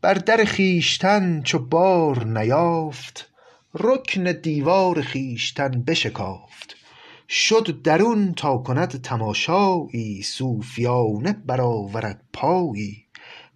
[0.00, 3.30] بر در خویشتن چو بار نیافت
[3.74, 6.85] رکن دیوار خویشتن بشکافت.
[7.28, 13.04] شد درون تا کند تماشایی صوفیانه برآورد پایی.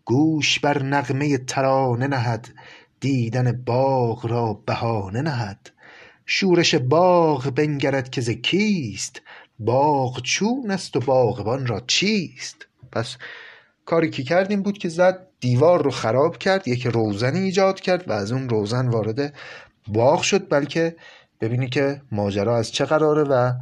[0.04, 2.48] گوش بر نغمه ترانه نهد
[3.00, 5.70] دیدن باغ را بهانه نهد.
[6.26, 9.22] شورش باغ بنگرد که ز کیست؟
[9.58, 13.16] باغ چون و باغبان را چیست؟ پس
[13.84, 18.08] کاری که کرد این بود که زد دیوار رو خراب کرد یک روزنی ایجاد کرد
[18.08, 19.34] و از اون روزن وارد
[19.88, 20.96] باغ شد بلکه
[21.40, 23.52] ببینی که ماجرا از چه قراره و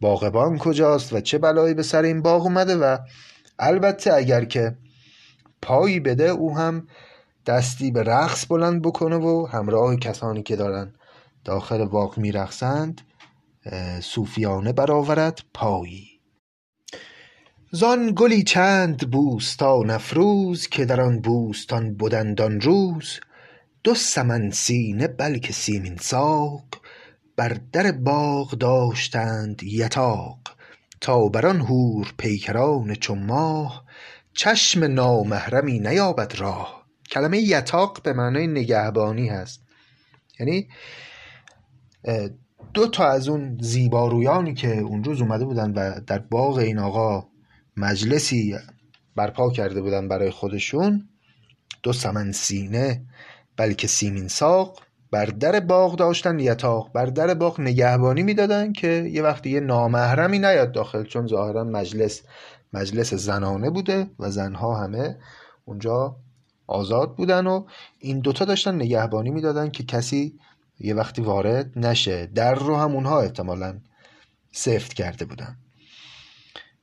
[0.00, 2.98] باغبان کجاست و چه بلایی به سر این باغ اومده و
[3.58, 4.76] البته اگر که
[5.62, 6.88] پایی بده او هم
[7.46, 10.94] دستی به رقص بلند بکنه و همراه کسانی که دارن
[11.44, 13.00] داخل باغ میرقصند
[14.00, 16.08] صوفیانه برآورد پایی.
[17.70, 23.20] زان گلی چند بوستان افروز که در آن بوستان بدند آن روز
[23.84, 26.64] دو سمن سینه بلکه سیمین ساق.
[27.36, 30.38] بر در باغ داشتند یتاق
[31.00, 33.84] تا بر آن حور پیکران چو ماه
[34.32, 36.86] چشم نامحرمی نیابد راه.
[37.10, 39.62] کلمه یتاق به معنای نگهبانی هست.
[40.40, 40.68] یعنی
[42.74, 47.28] دو تا از اون زیبارویانی که اون روز اومده بودن و در باغ این آقا
[47.76, 48.56] مجلسی
[49.16, 51.08] برپا کرده بودن برای خودشون
[51.82, 53.06] دو سمن سینه
[53.56, 59.22] بلکه سیمین ساق بر در باغ داشتن یتاق بر در باغ نگهبانی می‌دادن که یه
[59.22, 62.22] وقتی یه نامحرمی نیاد داخل چون ظاهرا مجلس
[62.72, 65.16] مجلس زنانه بوده و زنها همه
[65.64, 66.16] اونجا
[66.66, 67.64] آزاد بودن و
[67.98, 70.38] این دوتا داشتن نگهبانی می‌دادن که کسی
[70.80, 72.26] یه وقتی وارد نشه.
[72.26, 73.80] در رو هم اونها احتمالا
[74.52, 75.56] سفت کرده بودن.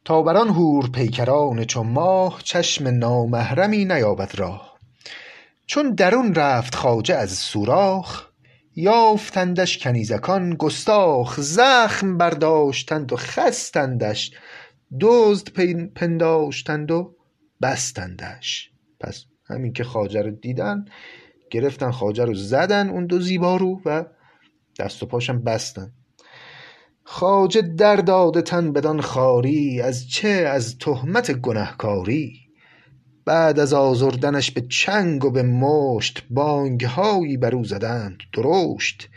[0.06, 4.71] تا بران هور پیکران چون ماه چشم نامحرمی نیابد راه.
[5.72, 8.28] چون درون رفت خواجه از سوراخ
[8.76, 14.32] یافتندش کنیزکان گستاخ زخم برداشتند و خستندش
[15.02, 15.48] دزد
[15.96, 17.16] پنداشتند و
[17.62, 18.72] بستندش.
[19.00, 20.86] پس همین که خواجه رو دیدن
[21.52, 24.06] گرفتن خواجه رو زدن اون دو زیبا رو و
[24.80, 25.92] دست و پاشم بستن.
[27.04, 32.51] خواجه در داده تن بدان خاری از چه؟ از تهمت گنهکاری.
[33.26, 39.10] بعد از آزردنش به چنگ و به مشت بانگهایی بر او زدند درشت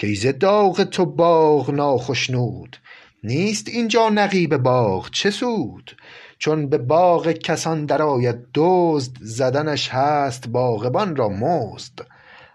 [0.00, 2.76] کای ز داغ تو باغ ناخشنود.
[3.24, 5.96] نیست اینجا نقیب باغ چه سود؟
[6.38, 11.92] چون به باغ کسان درآید دزد زدنش هست باغبان را مزد.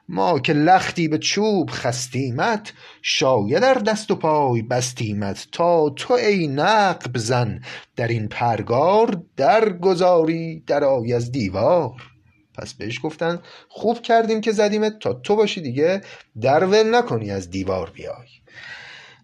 [0.10, 6.48] ما که لختی به چوب خستیمت شاید ار دست و پای بستیمت تا تو ای
[6.48, 7.62] نقب زن
[7.96, 12.02] در این پرگار در گذاری درآی از دیوار.
[12.58, 13.40] پس بهش گفتن
[13.70, 16.02] خوب کردیم که زدیمت تا تو باشی دیگه
[16.42, 18.37] در ول نکنی از دیوار بیای.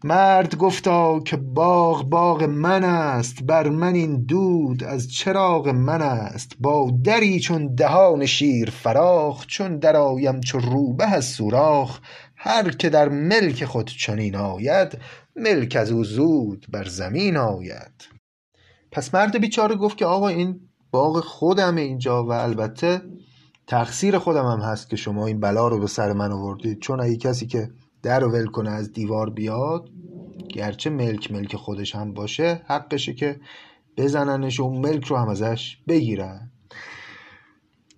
[0.05, 6.51] مرد گفتا که باغ باغ من است بر من این دود از چراغ من است.
[6.59, 11.99] با دری چون دهان شیر فراخ چون درآیم چو روبه از سوراخ.
[12.35, 14.97] هر که در ملک خود چنین آید
[15.35, 18.07] ملک از او زود بر زمین آید.
[18.91, 20.59] پس مرد بیچاره گفت که آقا این
[20.91, 23.01] باغ خودمه اینجا و البته
[23.67, 26.79] تقصیر خودم هم هست که شما این بلا رو به سر من آوردید.
[26.79, 27.69] چون اگه کسی که
[28.03, 29.89] در رو ول کنه از دیوار بیاد.
[30.49, 33.39] گرچه ملک ملک خودش هم باشه حقشه که
[33.97, 36.51] بزننش و ملک رو هم ازش بگیرن.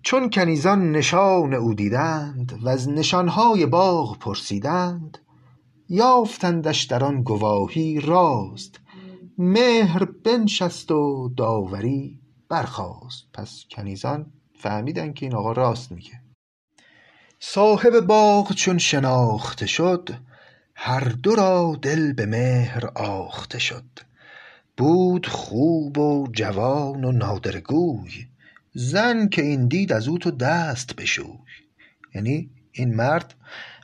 [0.02, 5.18] چون کنیزان نشان او دیدند و از نشانهای باغ پرسیدند
[5.88, 8.80] یافتندش در آن گواهی راست.
[9.38, 13.24] مهر بنشست و داوری برخاست.
[13.34, 16.25] پس کنیزان فهمیدن که این آقا راست میگه.
[17.40, 20.10] صاحب باغ چون شناخته شد
[20.74, 23.84] هر دو را دل به مهر آخته شد.
[24.76, 28.26] بود خوب و جوان و نادره گوی
[28.74, 31.38] زن که این دید از او تو دست بشوی.
[32.14, 33.34] یعنی این مرد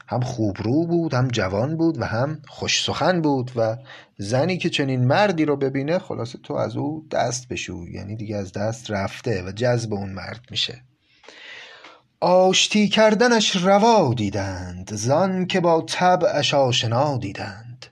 [0.09, 3.77] هم خوبرو بود هم جوان بود و هم خوش سخن بود و
[4.19, 7.93] زنی که چنین مردی رو ببینه خلاصه تو از او دست بشوی.
[7.93, 10.83] یعنی دیگه از دست رفته و جذب اون مرد میشه.
[12.23, 17.87] آشتی کردنش روا دیدند زان که با طبعش آشنا دیدند.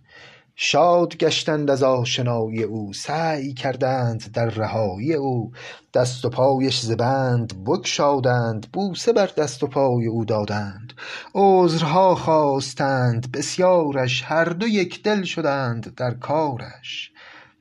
[0.57, 5.53] شاد گشتند از آشنایی او سعی کردند در رهایی او.
[5.95, 10.93] دست و پایش ز بند بگشادند بوسه بر دست و پای او دادند.
[11.35, 17.10] عذرها خواستند بسیارش هر دو یکدل شدند در کارش.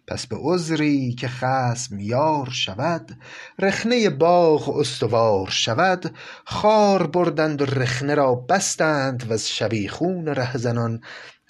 [0.10, 3.18] پس به عذری که خصم یار شود
[3.60, 6.16] رخنه باغ استوار شود.
[6.46, 11.02] خار بردند و رخنه را بستند وز شبیخون رهزنان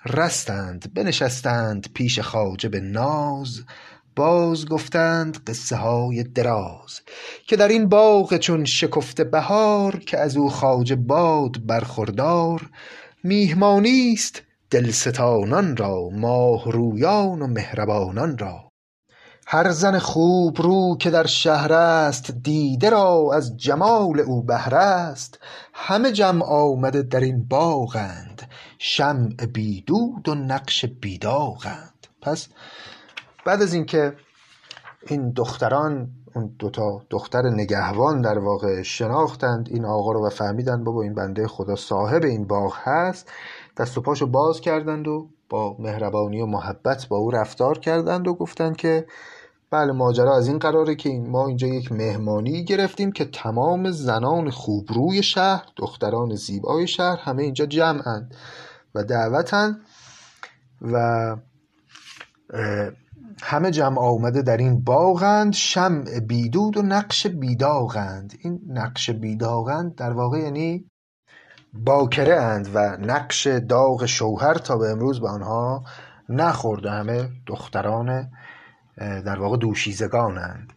[0.05, 3.63] رستند بنشستند پیش خواجه به ناز.
[4.15, 7.01] باز گفتند قصه های دراز
[7.47, 12.69] که در این باغ چون شکفته بهار که از او خواجه باد برخوردار.
[13.23, 14.41] میهمانی است
[14.71, 18.69] دلستانان را ماه رویان و مهربانان را.
[19.47, 25.39] هر زن خوبرو که در شهر است دیده را از جمال او بهره است.
[25.73, 28.41] همه جمع آمده در این باغند
[28.79, 32.47] شمع بی دود و نقش بی داغند پس
[33.45, 34.13] بعد از اینکه
[35.07, 41.01] این دختران اون دوتا دختر نگهبان در واقع شناختند این آقا رو و فهمیدند بابا
[41.01, 43.31] این بنده خدا صاحب این باغ هست.
[43.79, 48.33] دست و پاشو باز کردند و با مهربانی و محبت با او رفتار کردند و
[48.33, 49.05] گفتند که
[49.71, 55.23] بله ماجرا از این قراره که ما اینجا یک مهمانی گرفتیم که تمام زنان خوبروی
[55.23, 58.35] شهر دختران زیبای شهر همه اینجا جمعند
[58.95, 59.79] و دعوتن
[60.81, 61.35] و
[63.41, 68.33] همه جمع آمده در این باغند شمع بیدود و نقش بیداغند.
[68.39, 70.85] این نقش بیداغند در واقع یعنی
[71.73, 75.83] باکره اند و نقش داغ شوهر تا به امروز به آنها
[76.29, 76.91] نخورده.
[76.91, 78.31] همه دختران
[78.97, 80.73] در واقع دوشیزگانند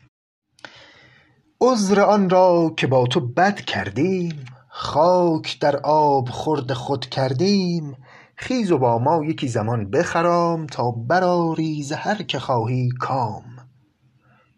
[1.60, 7.96] عذر آن را که با تو بد کردیم خاک در آب خورد خود کردیم.
[8.36, 13.44] خیز و با ما یکی زمان بخرام تا برآری ز هر که خواهی کام.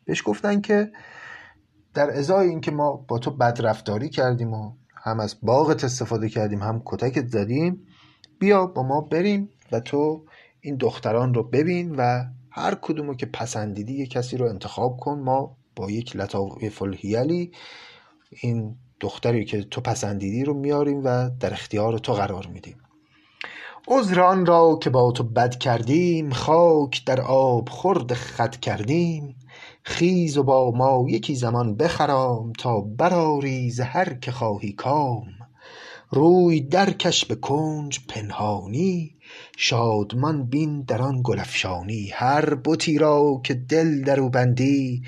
[0.05, 0.93] بهش گفتن که
[1.95, 4.73] در ازای اینکه ما با تو بد رفتاری کردیم و
[5.05, 7.87] هم از باغت استفاده کردیم هم کتکت زدیم.
[8.39, 10.25] بیا با ما بریم و تو
[10.61, 15.19] این دختران رو ببین و هر کدومو که پسندیدی یه کسی رو انتخاب کن.
[15.19, 17.53] ما با یک لطایف الحیلی
[18.31, 22.77] این دختری که تو پسندیدی رو میاریم و در اختیار تو قرار میدیم.
[23.89, 29.37] عذر آن را که با تو بد کردیم خاک در آب خورد خود کردیم.
[29.87, 35.25] خیز و با ما یکی زمان بخرام تا برآری ز هر که خواهی کام.
[36.11, 39.17] روی درکش به کنج پنهانی
[39.57, 42.11] شادمان بین در آن گل افشانی.
[42.15, 45.03] هر بتی را که دل در او بندی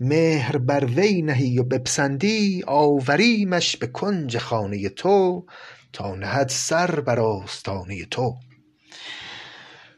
[0.00, 2.62] مهر بر وی نهی و بپسندی.
[2.66, 5.44] آوریمش به کنج خانه تو
[5.92, 8.36] تا نهد سر بر آستانه تو.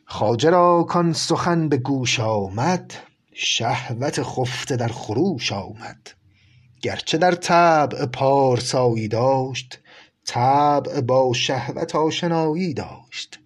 [0.06, 2.92] خواجه را کان سخن به گوش آمد
[3.32, 6.10] شهوت خفته در خروش آمد.
[6.82, 9.78] گرچه در طبع پارسایی داشت
[10.26, 13.40] طبع با شهوت آشنایی داشت.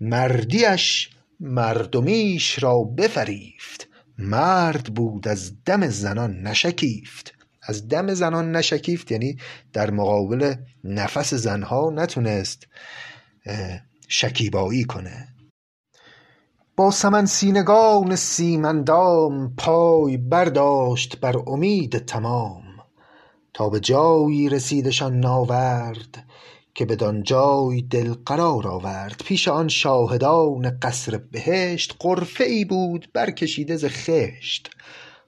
[0.00, 1.10] مردیش
[1.40, 3.88] مردمیش را بفریفت.
[4.18, 7.34] مرد بود از دم زنان نشکیفت.
[7.62, 9.36] از دم زنان نشکیفت یعنی
[9.72, 10.54] در مقابل
[10.84, 12.66] نفس زنها نتونست
[14.08, 15.28] شکیبایی کنه.
[16.78, 22.62] با سمن سینگان سیمندام پای برداشت بر امید تمام
[23.54, 26.24] تا به جایی رسیدشان ناورد
[26.74, 29.22] که بدان جای دل قرار آورد.
[29.24, 34.70] پیش آن شاهدان قصر بهشت غرفه ای بود برکشیده ز خشت.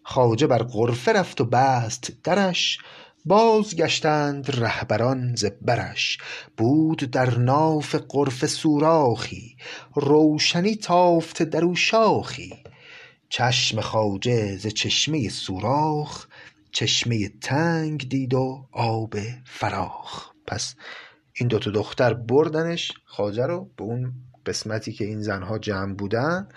[0.03, 2.79] خواجه بر غرفه رفت و بست درش
[3.25, 6.19] بازگشتند رهبران ز برش.
[6.57, 9.57] بود در ناف غرفه سوراخی.
[9.95, 12.63] روشنی تافته در او شاخی.
[13.29, 16.27] چشم خواجه ز چشمه سوراخ.
[16.73, 20.31] چشمه تنگ دید و آب فراخ.
[20.47, 20.75] پس
[21.33, 24.13] این دو تا دختر بردنش خواجه رو به اون
[24.47, 26.49] قسمتی که این زنها جمع بودن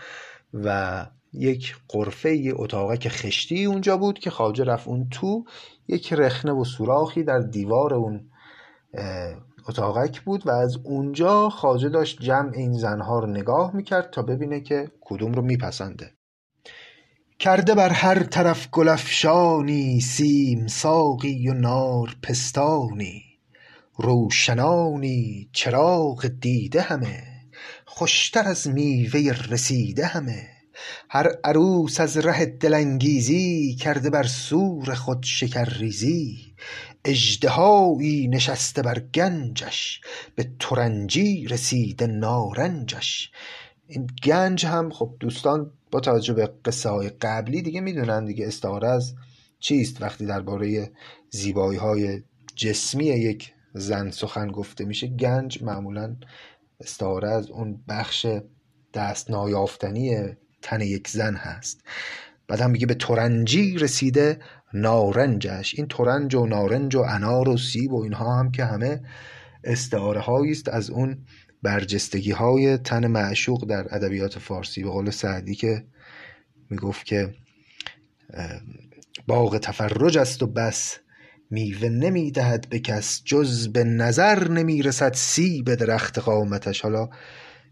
[0.53, 5.43] و یک قرفه یه اتاقک خشتی اونجا بود که خواجه رفت اون تو.
[5.87, 8.29] یک رخنه و سوراخی در دیوار اون
[9.67, 14.61] اتاقک بود و از اونجا خواجه داشت جمع این زنها رو نگاه می‌کرد تا ببینه
[14.61, 16.11] که کدوم رو میپسنده.
[17.39, 23.23] کرده بر هر طرف گل افشانی سیم ساقی و نار پستانی.
[23.97, 27.23] روشنانی چراغ دیده همه
[27.85, 29.19] خوشتر از میوه
[29.49, 30.52] رسیده همه.
[31.09, 36.55] هر عروس از ره دل انگیزی کرده بر صور خود شکرریزی.
[37.05, 40.01] اژدهایی نشسته بر گنجش
[40.35, 43.31] به ترنجی رسیده نارنجش.
[43.87, 48.89] این گنج هم خب دوستان با توجه به قصه های قبلی دیگه می‌دونن دیگه استعاره
[48.89, 49.15] از
[49.59, 50.91] چیست؟ وقتی درباره
[51.29, 52.21] زیبایی های
[52.55, 56.15] جسمی یک زن سخن گفته میشه گنج معمولا
[56.79, 58.27] استعاره از اون بخش
[58.93, 61.81] دست نایافتنی تن یک زن هست.
[62.47, 64.39] بعد هم میگه به ترنجی رسیده
[64.73, 65.75] نارنجش.
[65.77, 69.01] این ترنج و نارنج و انار و سیب و اینها هم که همه
[69.63, 71.25] استعاره هایی است از اون
[71.63, 74.83] برجستگی های تن معشوق در ادبیات فارسی.
[74.83, 75.85] به قول سعدی که
[76.69, 77.33] می‌گفت که
[79.27, 80.97] باغ تفرج است و بس
[81.49, 86.81] میوه نمی‌دهد به کس جز به نظر نمی‌رسد سیب درخت قامتش.
[86.81, 87.09] حالا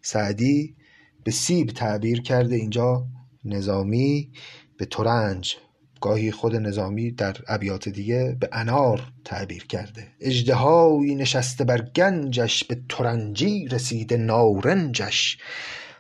[0.01, 0.75] سعدی
[1.23, 3.07] به سیب تعبیر کرده اینجا
[3.45, 4.31] نظامی
[4.77, 5.55] به ترنج.
[6.01, 10.07] گاهی خود نظامی در ابیات دیگه به انار تعبیر کرده.
[10.21, 15.37] اژدهایی نشسته بر گنجش به ترنجی رسیده نارنجش.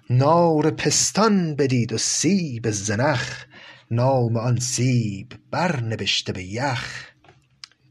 [0.09, 3.45] نار پستان بدید و سیب زنخ.
[3.91, 7.05] نام آن سیب برنوشته به یخ.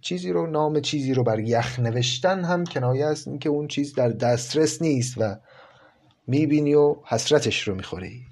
[0.00, 3.28] چیزی رو نام چیزی رو بر یخ نوشتن هم کنایه است.
[3.28, 5.36] اینکه اون چیز در دسترس نیست و
[6.30, 8.22] می‌بینی و حسرتش رو می‌خوری؟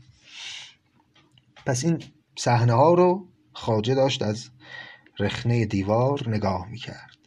[1.67, 2.03] پس این
[2.39, 4.49] صحنه ها رو خواجه داشت از
[5.19, 7.19] رخنه دیوار نگاه می‌کرد.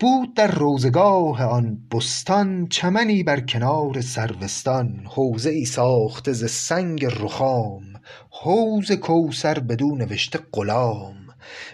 [0.00, 5.06] بود در روزگاه آن بستان چمنی بر کنار سروستان.
[5.06, 7.82] حوزه ای ساخته ز سنگ رخام.
[8.30, 11.16] حوض کوثر بدو نوشته غلام.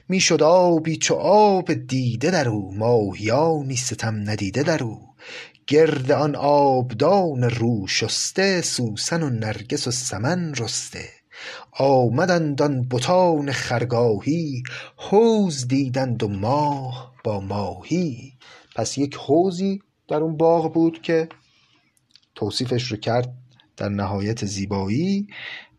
[0.08, 2.74] می‌شد آبی چو آب دیده در او.
[2.74, 5.09] ماهیانی ستم ندیده در او.
[5.70, 11.08] گرد آن آبدان رو شسته سوسن و نرگس و سمن رسته.
[11.78, 14.62] آمدند آن بتان خرگاهی
[14.96, 18.32] حوض دیدند و ماه با ماهی.
[18.76, 21.28] پس یک حوضی در اون باغ بود که
[22.34, 23.34] توصیفش رو کرد
[23.76, 25.26] در نهایت زیبایی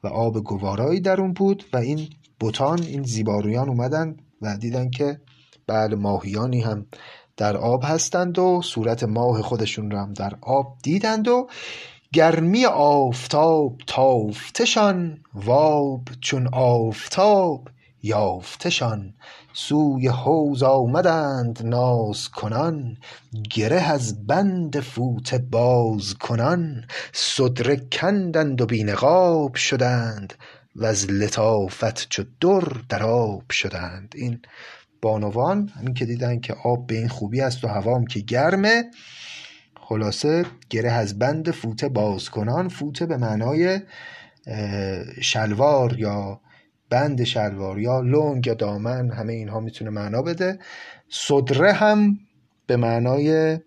[0.03, 5.21] و آب گوارایی در اون بود و این بوتان این زیبارویان اومدن و دیدن که
[5.67, 6.85] بله ماهیانی هم
[7.41, 11.47] در آب هستند و صورت ماه خودشون رو هم در آب دیدند و
[12.13, 17.67] گرمی آفتاب تافتشان واب چون آفتاب
[18.03, 19.13] یافتشان.
[19.53, 22.97] سوی حوض آمدند ناز کنان
[23.49, 26.85] گره از بند فوطه باز کنان.
[27.13, 30.33] صدره کندند و بی نقاب شدند
[30.75, 34.13] وز لطافت چو در در آب شدند.
[34.15, 34.39] این
[35.01, 38.83] بانوان همین که دیدن که آب به این خوبی است و هوام که گرمه.
[39.79, 43.79] خلاصه گره از بند فوته باز کنان فوته به معنای
[45.21, 46.41] شلوار یا
[46.89, 50.59] بند شلوار یا لنگ یا دامن همه اینها می‌تونه معنا بده.
[51.09, 52.19] صدره هم
[52.67, 53.59] به معنای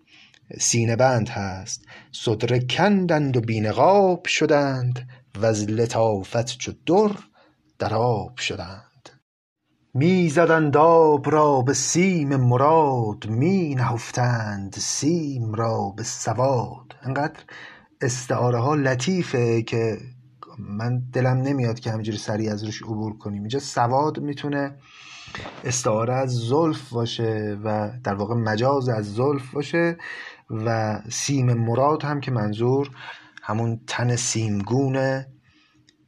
[0.59, 1.85] سینه بند هست.
[2.11, 5.07] صدره کندند و بینقاب شدند
[5.41, 7.11] و از لطافت چو در
[7.79, 8.94] در آب شدند.
[9.97, 16.95] می زدند آب را به سیم مراد می نهفتند سیم را به سواد.
[17.03, 17.39] انقدر
[18.01, 19.97] استعاره ها لطیفه که
[20.59, 23.41] من دلم نمیاد که همینجوری سریع از روش عبور کنیم.
[23.41, 24.75] اینجا سواد می‌تونه
[25.63, 29.97] استعاره از زلف باشه و در واقع مجاز از زلف باشه
[30.49, 32.89] و سیم مراد هم که منظور
[33.43, 35.23] همون تن سیمگون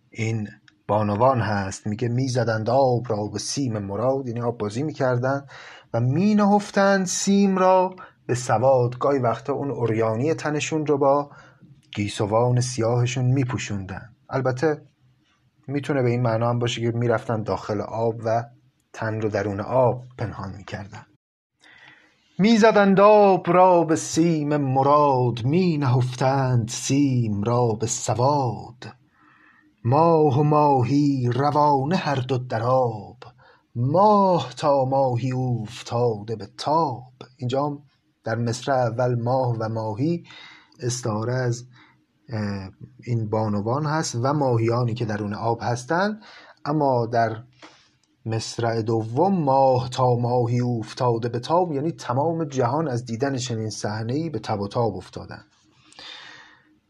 [0.10, 0.48] این
[0.88, 5.46] بانوان هست میگه می‌زدند آب را به سیم مراد یعنی آب بازی می‌کردن
[5.94, 8.98] و مینهفتند سیم را به سواد.
[8.98, 11.30] گاهی وقتا اون اوریانی تنشون رو با
[11.96, 14.10] گیسوان سیاهشون میپوشوندن.
[14.30, 14.82] البته
[15.68, 18.44] می‌تونه به این معنا هم باشه که می‌رفتن داخل آب و
[18.94, 21.06] تن رو درون آب پنهان می‌کردن.
[22.40, 28.97] می‌زدند آب را به سیم مراد می نهفتند سیم را به سواد.
[29.86, 33.18] ماه و ماهی روانه هر دو در آب
[33.76, 37.14] ماه تا ماهی اوفتاده به تاب.
[37.38, 37.80] اینجا
[38.24, 40.24] در مصرع اول ماه و ماهی
[40.80, 41.66] استعاره از
[43.04, 46.22] این بانوان هست و ماهیانی که درون آب هستند
[46.66, 47.44] اما در
[48.26, 54.30] مصرع دوم ماه تا ماهی افتاده به تاب یعنی تمام جهان از دیدن چنین صحنه‌ای
[54.30, 55.44] به تب و تاب افتادن.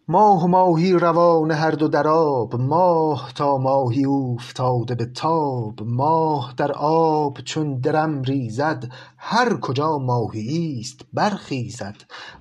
[0.10, 6.72] ماه ماهی روان هر دو در آب ماه تا ماهی اوفتاده به تاب ماه در
[6.72, 11.96] آب چون درم ریزد هر کجا ماهیی است برخیزد.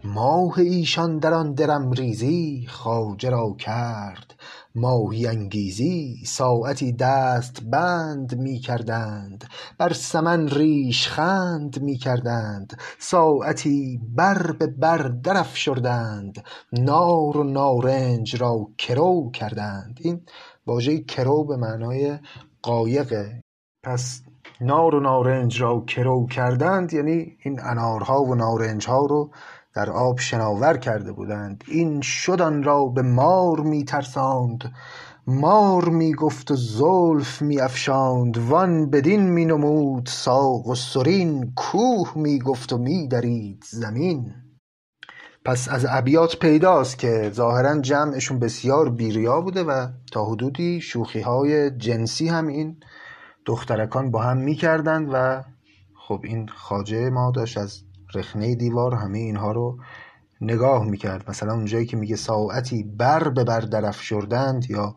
[0.05, 4.35] ماه ایشان در آن درم ریزی خواجه را کرد.
[4.75, 9.45] ماهی انگیزی ساعتی دست بند می کردند.
[9.79, 12.79] بر سمن ریش خند می کردند.
[12.99, 16.45] ساعتی بر به بر درافشردند.
[16.73, 19.99] نار و نارنج را کرو کردند.
[20.03, 20.21] این
[20.67, 22.19] واژه کرو به معنای
[22.63, 23.43] قایقه
[23.83, 24.23] پس
[24.61, 29.31] نار و نارنج را کرو کردند یعنی این انارها و نارنج ها رو
[29.75, 31.65] در آب شناور کرده بودند.
[31.69, 34.73] این شد را به مار می ترساند
[35.27, 38.39] مار می گفت و زلف می افشاند.
[38.39, 44.35] وان بدین می نمود ساق و سرین کوه می گفت و می درید زمین.
[45.45, 51.71] پس از ابیات پیداست که ظاهرا جمعشون بسیار بیریا بوده و تا حدودی شوخی های
[51.71, 52.77] جنسی هم این
[53.47, 55.43] دخترکان با هم می‌کردند و
[56.09, 57.83] خب این خاجه ما داشت از
[58.15, 59.79] رخنه دیوار همه اینها رو
[60.41, 61.31] نگاه می‌کرد.
[61.31, 64.95] مثلا اونجایی که میگه ساعتی بر به بر درافشردند یا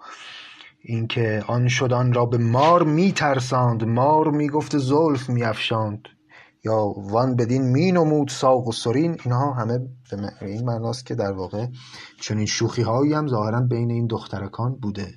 [0.81, 6.01] اینکه آن شد آن را به مار میترساند مار می‌گفت زلف میافشاند
[6.65, 9.17] یا وان بدین می نمود ساق و سرین.
[9.23, 9.79] اینها همه
[10.41, 11.65] به این معناست که در واقع
[12.21, 15.07] چنین شوخی هایی هم ظاهرا بین این دخترکان بوده.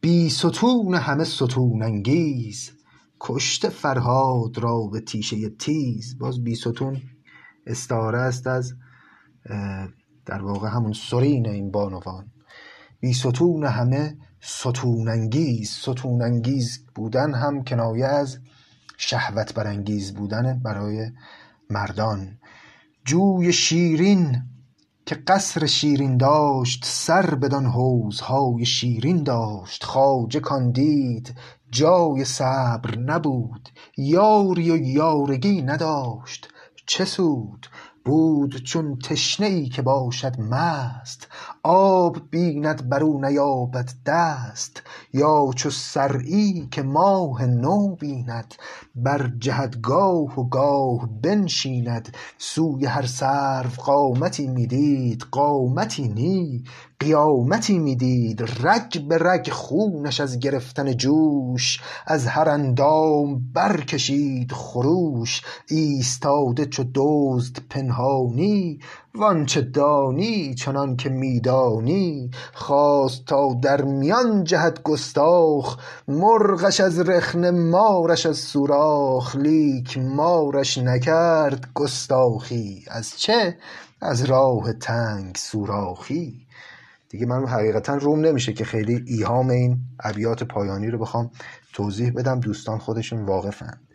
[0.00, 2.70] بی ستون همه ستون انگیز
[3.20, 6.18] کشته فرهاد را به تیشه تیز.
[6.18, 7.02] باز بی ستون
[7.66, 8.74] استعاره است از
[10.26, 12.32] در واقع همون سرین این بانوان.
[13.00, 18.38] بی ستون همه ستون انگیز ستون انگیز بودن هم کنایه از
[18.96, 21.10] شهوت برانگیز بودن برای
[21.70, 22.38] مردان.
[23.04, 24.42] جوی شیرین
[25.06, 29.84] که قصر شیرین داشت سر بدان حوضهای شیرین داشت.
[29.84, 31.34] خواجه کاندید
[31.70, 36.48] جای صبر نبود یاری و یارگی نداشت.
[36.86, 37.66] چه سود؟
[38.04, 41.28] بود چون تشنه ای که باشد مست
[41.62, 44.82] آب بیند بر او نیابد دست
[45.12, 48.54] یا چو صرعی که ماه نو بیند
[48.94, 52.16] برجهد گاه و گاه بنشیند.
[52.38, 56.64] سوی هر سرو قامتی می دید قامتی نی
[57.00, 65.42] قیامتی می دید رگ به رگ خونش از گرفتن جوش از هر اندام برکشید خروش.
[65.68, 68.78] ایستاده چو دزد پنهانی
[69.14, 75.76] وآنچه دانی چنان که می دانی خواست تا در میان جهد گستاخ
[76.08, 79.36] مرغش از رخنه مارش از سوراخ.
[79.36, 82.84] لیک مارش نکرد گستاخی.
[82.90, 83.56] از چه؟
[84.00, 86.49] از راه تنگ سوراخی.
[87.10, 91.30] دیگه من حقیقتا روم نمیشه که خیلی ایهام این ابیات پایانی رو بخوام
[91.72, 92.40] توضیح بدم.
[92.40, 93.88] دوستان خودشون واقفند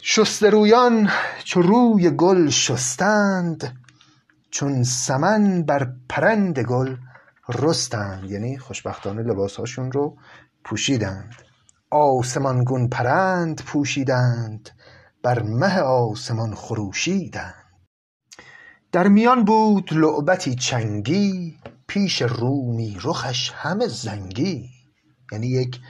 [0.00, 1.10] شسته رویان
[1.44, 3.76] چو روی گل شستند
[4.50, 6.96] چون سمن بر پرند گل
[7.48, 8.30] رستند.
[8.30, 10.16] یعنی خوشبختانه لباسهاشون رو
[10.64, 11.34] پوشیدند.
[11.90, 14.70] آسمان گون پرند پوشیدند
[15.22, 17.64] بر مه آسمان خروشیدند.
[18.92, 21.56] در میان بود لعبتی چنگی
[21.94, 24.70] پیش رومی رخش همه زنگی.
[25.32, 25.80] یعنی یک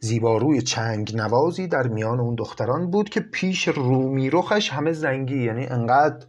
[0.00, 5.44] زیباروی چنگ نوازی در میان اون دختران بود که پیش رومی رخش همه زنگی.
[5.44, 6.26] یعنی انقدر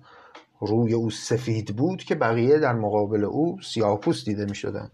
[0.61, 4.89] روی او سفید بود که بقیه در مقابل او سیاهپوست دیده می شدن.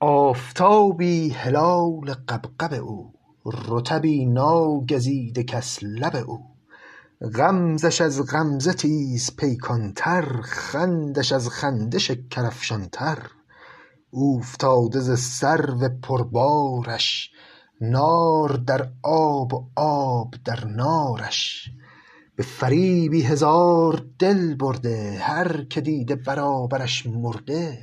[0.00, 3.12] آفتابی هلال قبقب او
[3.68, 6.59] رطبی ناگزیده کس لب او.
[7.28, 13.18] غمزش از غمزه تیز پیکانتر خندش از خنده شکرافشانتر
[14.10, 17.30] اوفتاده ز سرو پربارش
[17.80, 21.70] نار در آب و آب در نارش.
[22.36, 27.78] به فریبی هزار دل برده هر که دیده برابرش مرده.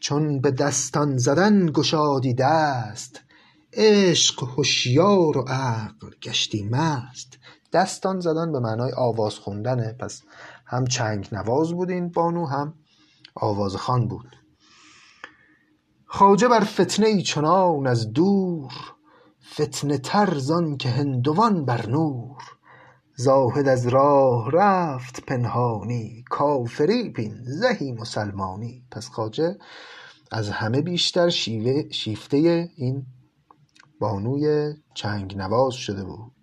[0.00, 3.20] چون به دستان زدن گشادی دست
[3.72, 7.38] عشق هشیار و عقل گشتی مست
[7.72, 9.92] دستان زدن به معنای آواز خوندنه.
[9.92, 10.22] پس
[10.66, 12.74] هم چنگ نواز بود این بانو هم
[13.34, 14.36] آوازخوان بود.
[16.06, 18.72] خواجه بر فتنه ای چنان از دور
[19.54, 22.42] فتنه تر زان که هندوان بر نور.
[23.16, 28.84] زاهد از راه رفت پنهانی کافری بین زهی مسلمانی.
[28.90, 29.58] پس خواجه
[30.30, 31.28] از همه بیشتر
[31.90, 33.06] شیفته این
[34.00, 36.41] بانوی چنگ نواز شده بود.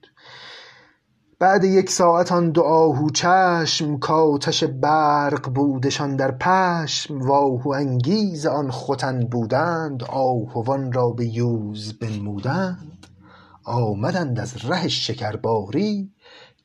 [1.39, 7.21] بعد یک ساعت آن دو آهو چشم کآتش برق بودشان در پشم.
[7.21, 13.07] و آهو انگیز آن ختن بودند آهوان را به یوز بنمودند.
[13.63, 16.11] آمدند از ره شکرباری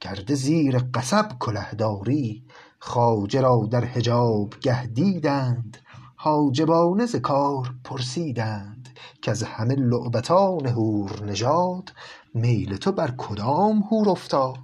[0.00, 2.44] کرده زیر قصب کلهداری.
[2.78, 5.76] خواجه را در حجاب گه دیدند
[6.16, 8.73] حاجبانه ز کار پرسیدند.
[9.22, 11.92] کز همه لعبتان حور نژاد
[12.34, 14.56] میل تو بر کدام حور افتاد؟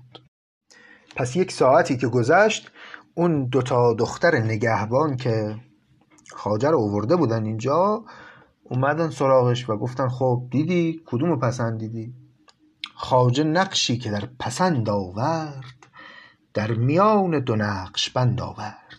[1.17, 2.71] پس یک ساعتی که گذشت
[3.15, 5.57] اون دوتا دختر نگهبان که
[6.31, 8.05] خواجه رو آورده بودن اینجا
[8.65, 12.15] اومدن سراغش و گفتن خب دیدی؟ کدومو پسندیدی؟
[12.95, 15.87] خواجه نقشی که در پسند آورد
[16.55, 18.90] در میان دو نقش بند آورد.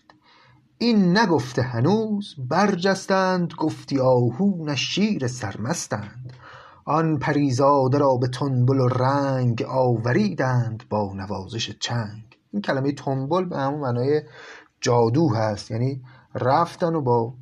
[0.84, 6.34] این نگفته هنوز برجستند گفتی آهو نه شیر سرمستند.
[6.86, 12.38] آن پریزاده را به تنبل و رنگ آوریدند با نوازش چنگ.
[12.52, 14.22] این کلمه تنبل به همون معنای
[14.82, 16.02] جادو هست یعنی
[16.36, 17.34] رفتن و با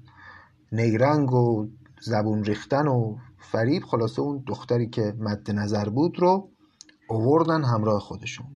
[0.72, 1.68] نیرنگ و
[2.02, 6.50] زبون ریختن و فریب خلاصه اون دختری که مد نظر بود رو
[7.10, 8.54] اووردن همراه خودشون.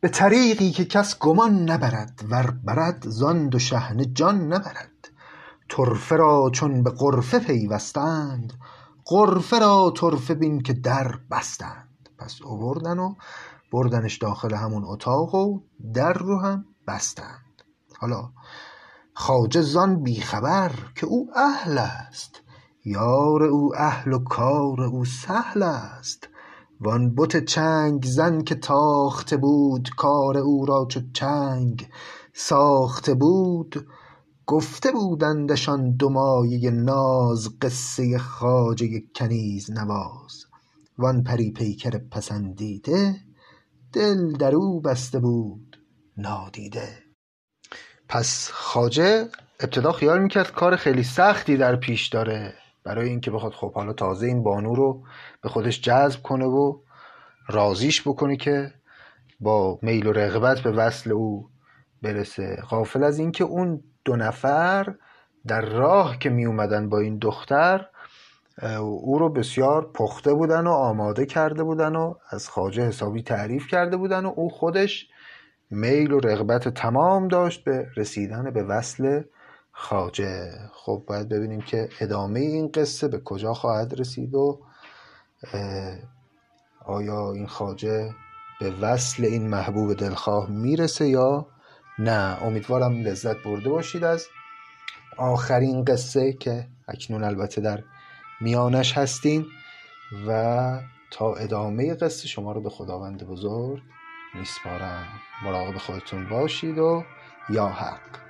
[0.00, 5.08] به طریقی که کس گمان نبرد ور برد زان دو شحنه جان نبرد.
[5.68, 8.52] طرفه را چون به غرفه پیوستند
[9.06, 12.08] غرفه را طرفه بین که در بستند.
[12.18, 13.14] پس اووردن و
[13.72, 15.60] بردنش داخل همون اتاق و
[15.94, 17.62] در رو هم بستند.
[17.98, 18.30] حالا
[19.14, 22.40] خواجه زان بیخبر که او اهل است.
[22.84, 26.28] یار او اهل و کار او سهل است.
[26.80, 31.88] وان بت چنگ زن که تاخته بود کار او را چو چنگ
[32.34, 33.86] ساخته بود
[34.46, 40.44] گفته بودندشان دو مایه ناز قصه خواجه کنیز نواز.
[40.98, 43.16] وان پری پیکر پسندیده
[43.92, 45.76] دل در او بسته بود
[46.16, 46.88] نادیده.
[48.08, 49.28] پس خواجه
[49.60, 52.54] ابتدا خیال می‌کرد کار خیلی سختی در پیش داره.
[52.88, 55.02] برای اینکه بخواد خب حالا تازه این بانو رو
[55.42, 56.78] به خودش جذب کنه و
[57.48, 58.72] رازیش بکنه که
[59.40, 61.48] با میل و رغبت به وصل او
[62.02, 62.56] برسه.
[62.70, 64.94] غافل از اینکه اون دو نفر
[65.46, 67.86] در راه که می اومدن با این دختر
[68.80, 73.96] او رو بسیار پخته بودن و آماده کرده بودن و از خواجه حسابی تعریف کرده
[73.96, 75.08] بودن و او خودش
[75.70, 79.22] میل و رغبت تمام داشت به رسیدن به وصل
[79.80, 80.52] خواجه.
[80.72, 84.60] خب باید ببینیم که ادامه این قصه به کجا خواهد رسید و
[86.84, 88.14] آیا این خواجه
[88.60, 91.46] به وصل این محبوب دلخواه می‌رسه یا
[91.98, 92.38] نه.
[92.42, 94.26] امیدوارم لذت برده باشید از
[95.16, 97.82] آخرین قصه که اکنون البته در
[98.40, 99.46] میانش هستیم
[100.28, 103.82] و تا ادامه قصه شما رو به خداوند بزرگ
[104.34, 105.06] میسپارم.
[105.44, 107.04] مراقب خودتون باشید و
[107.50, 108.27] یا حق.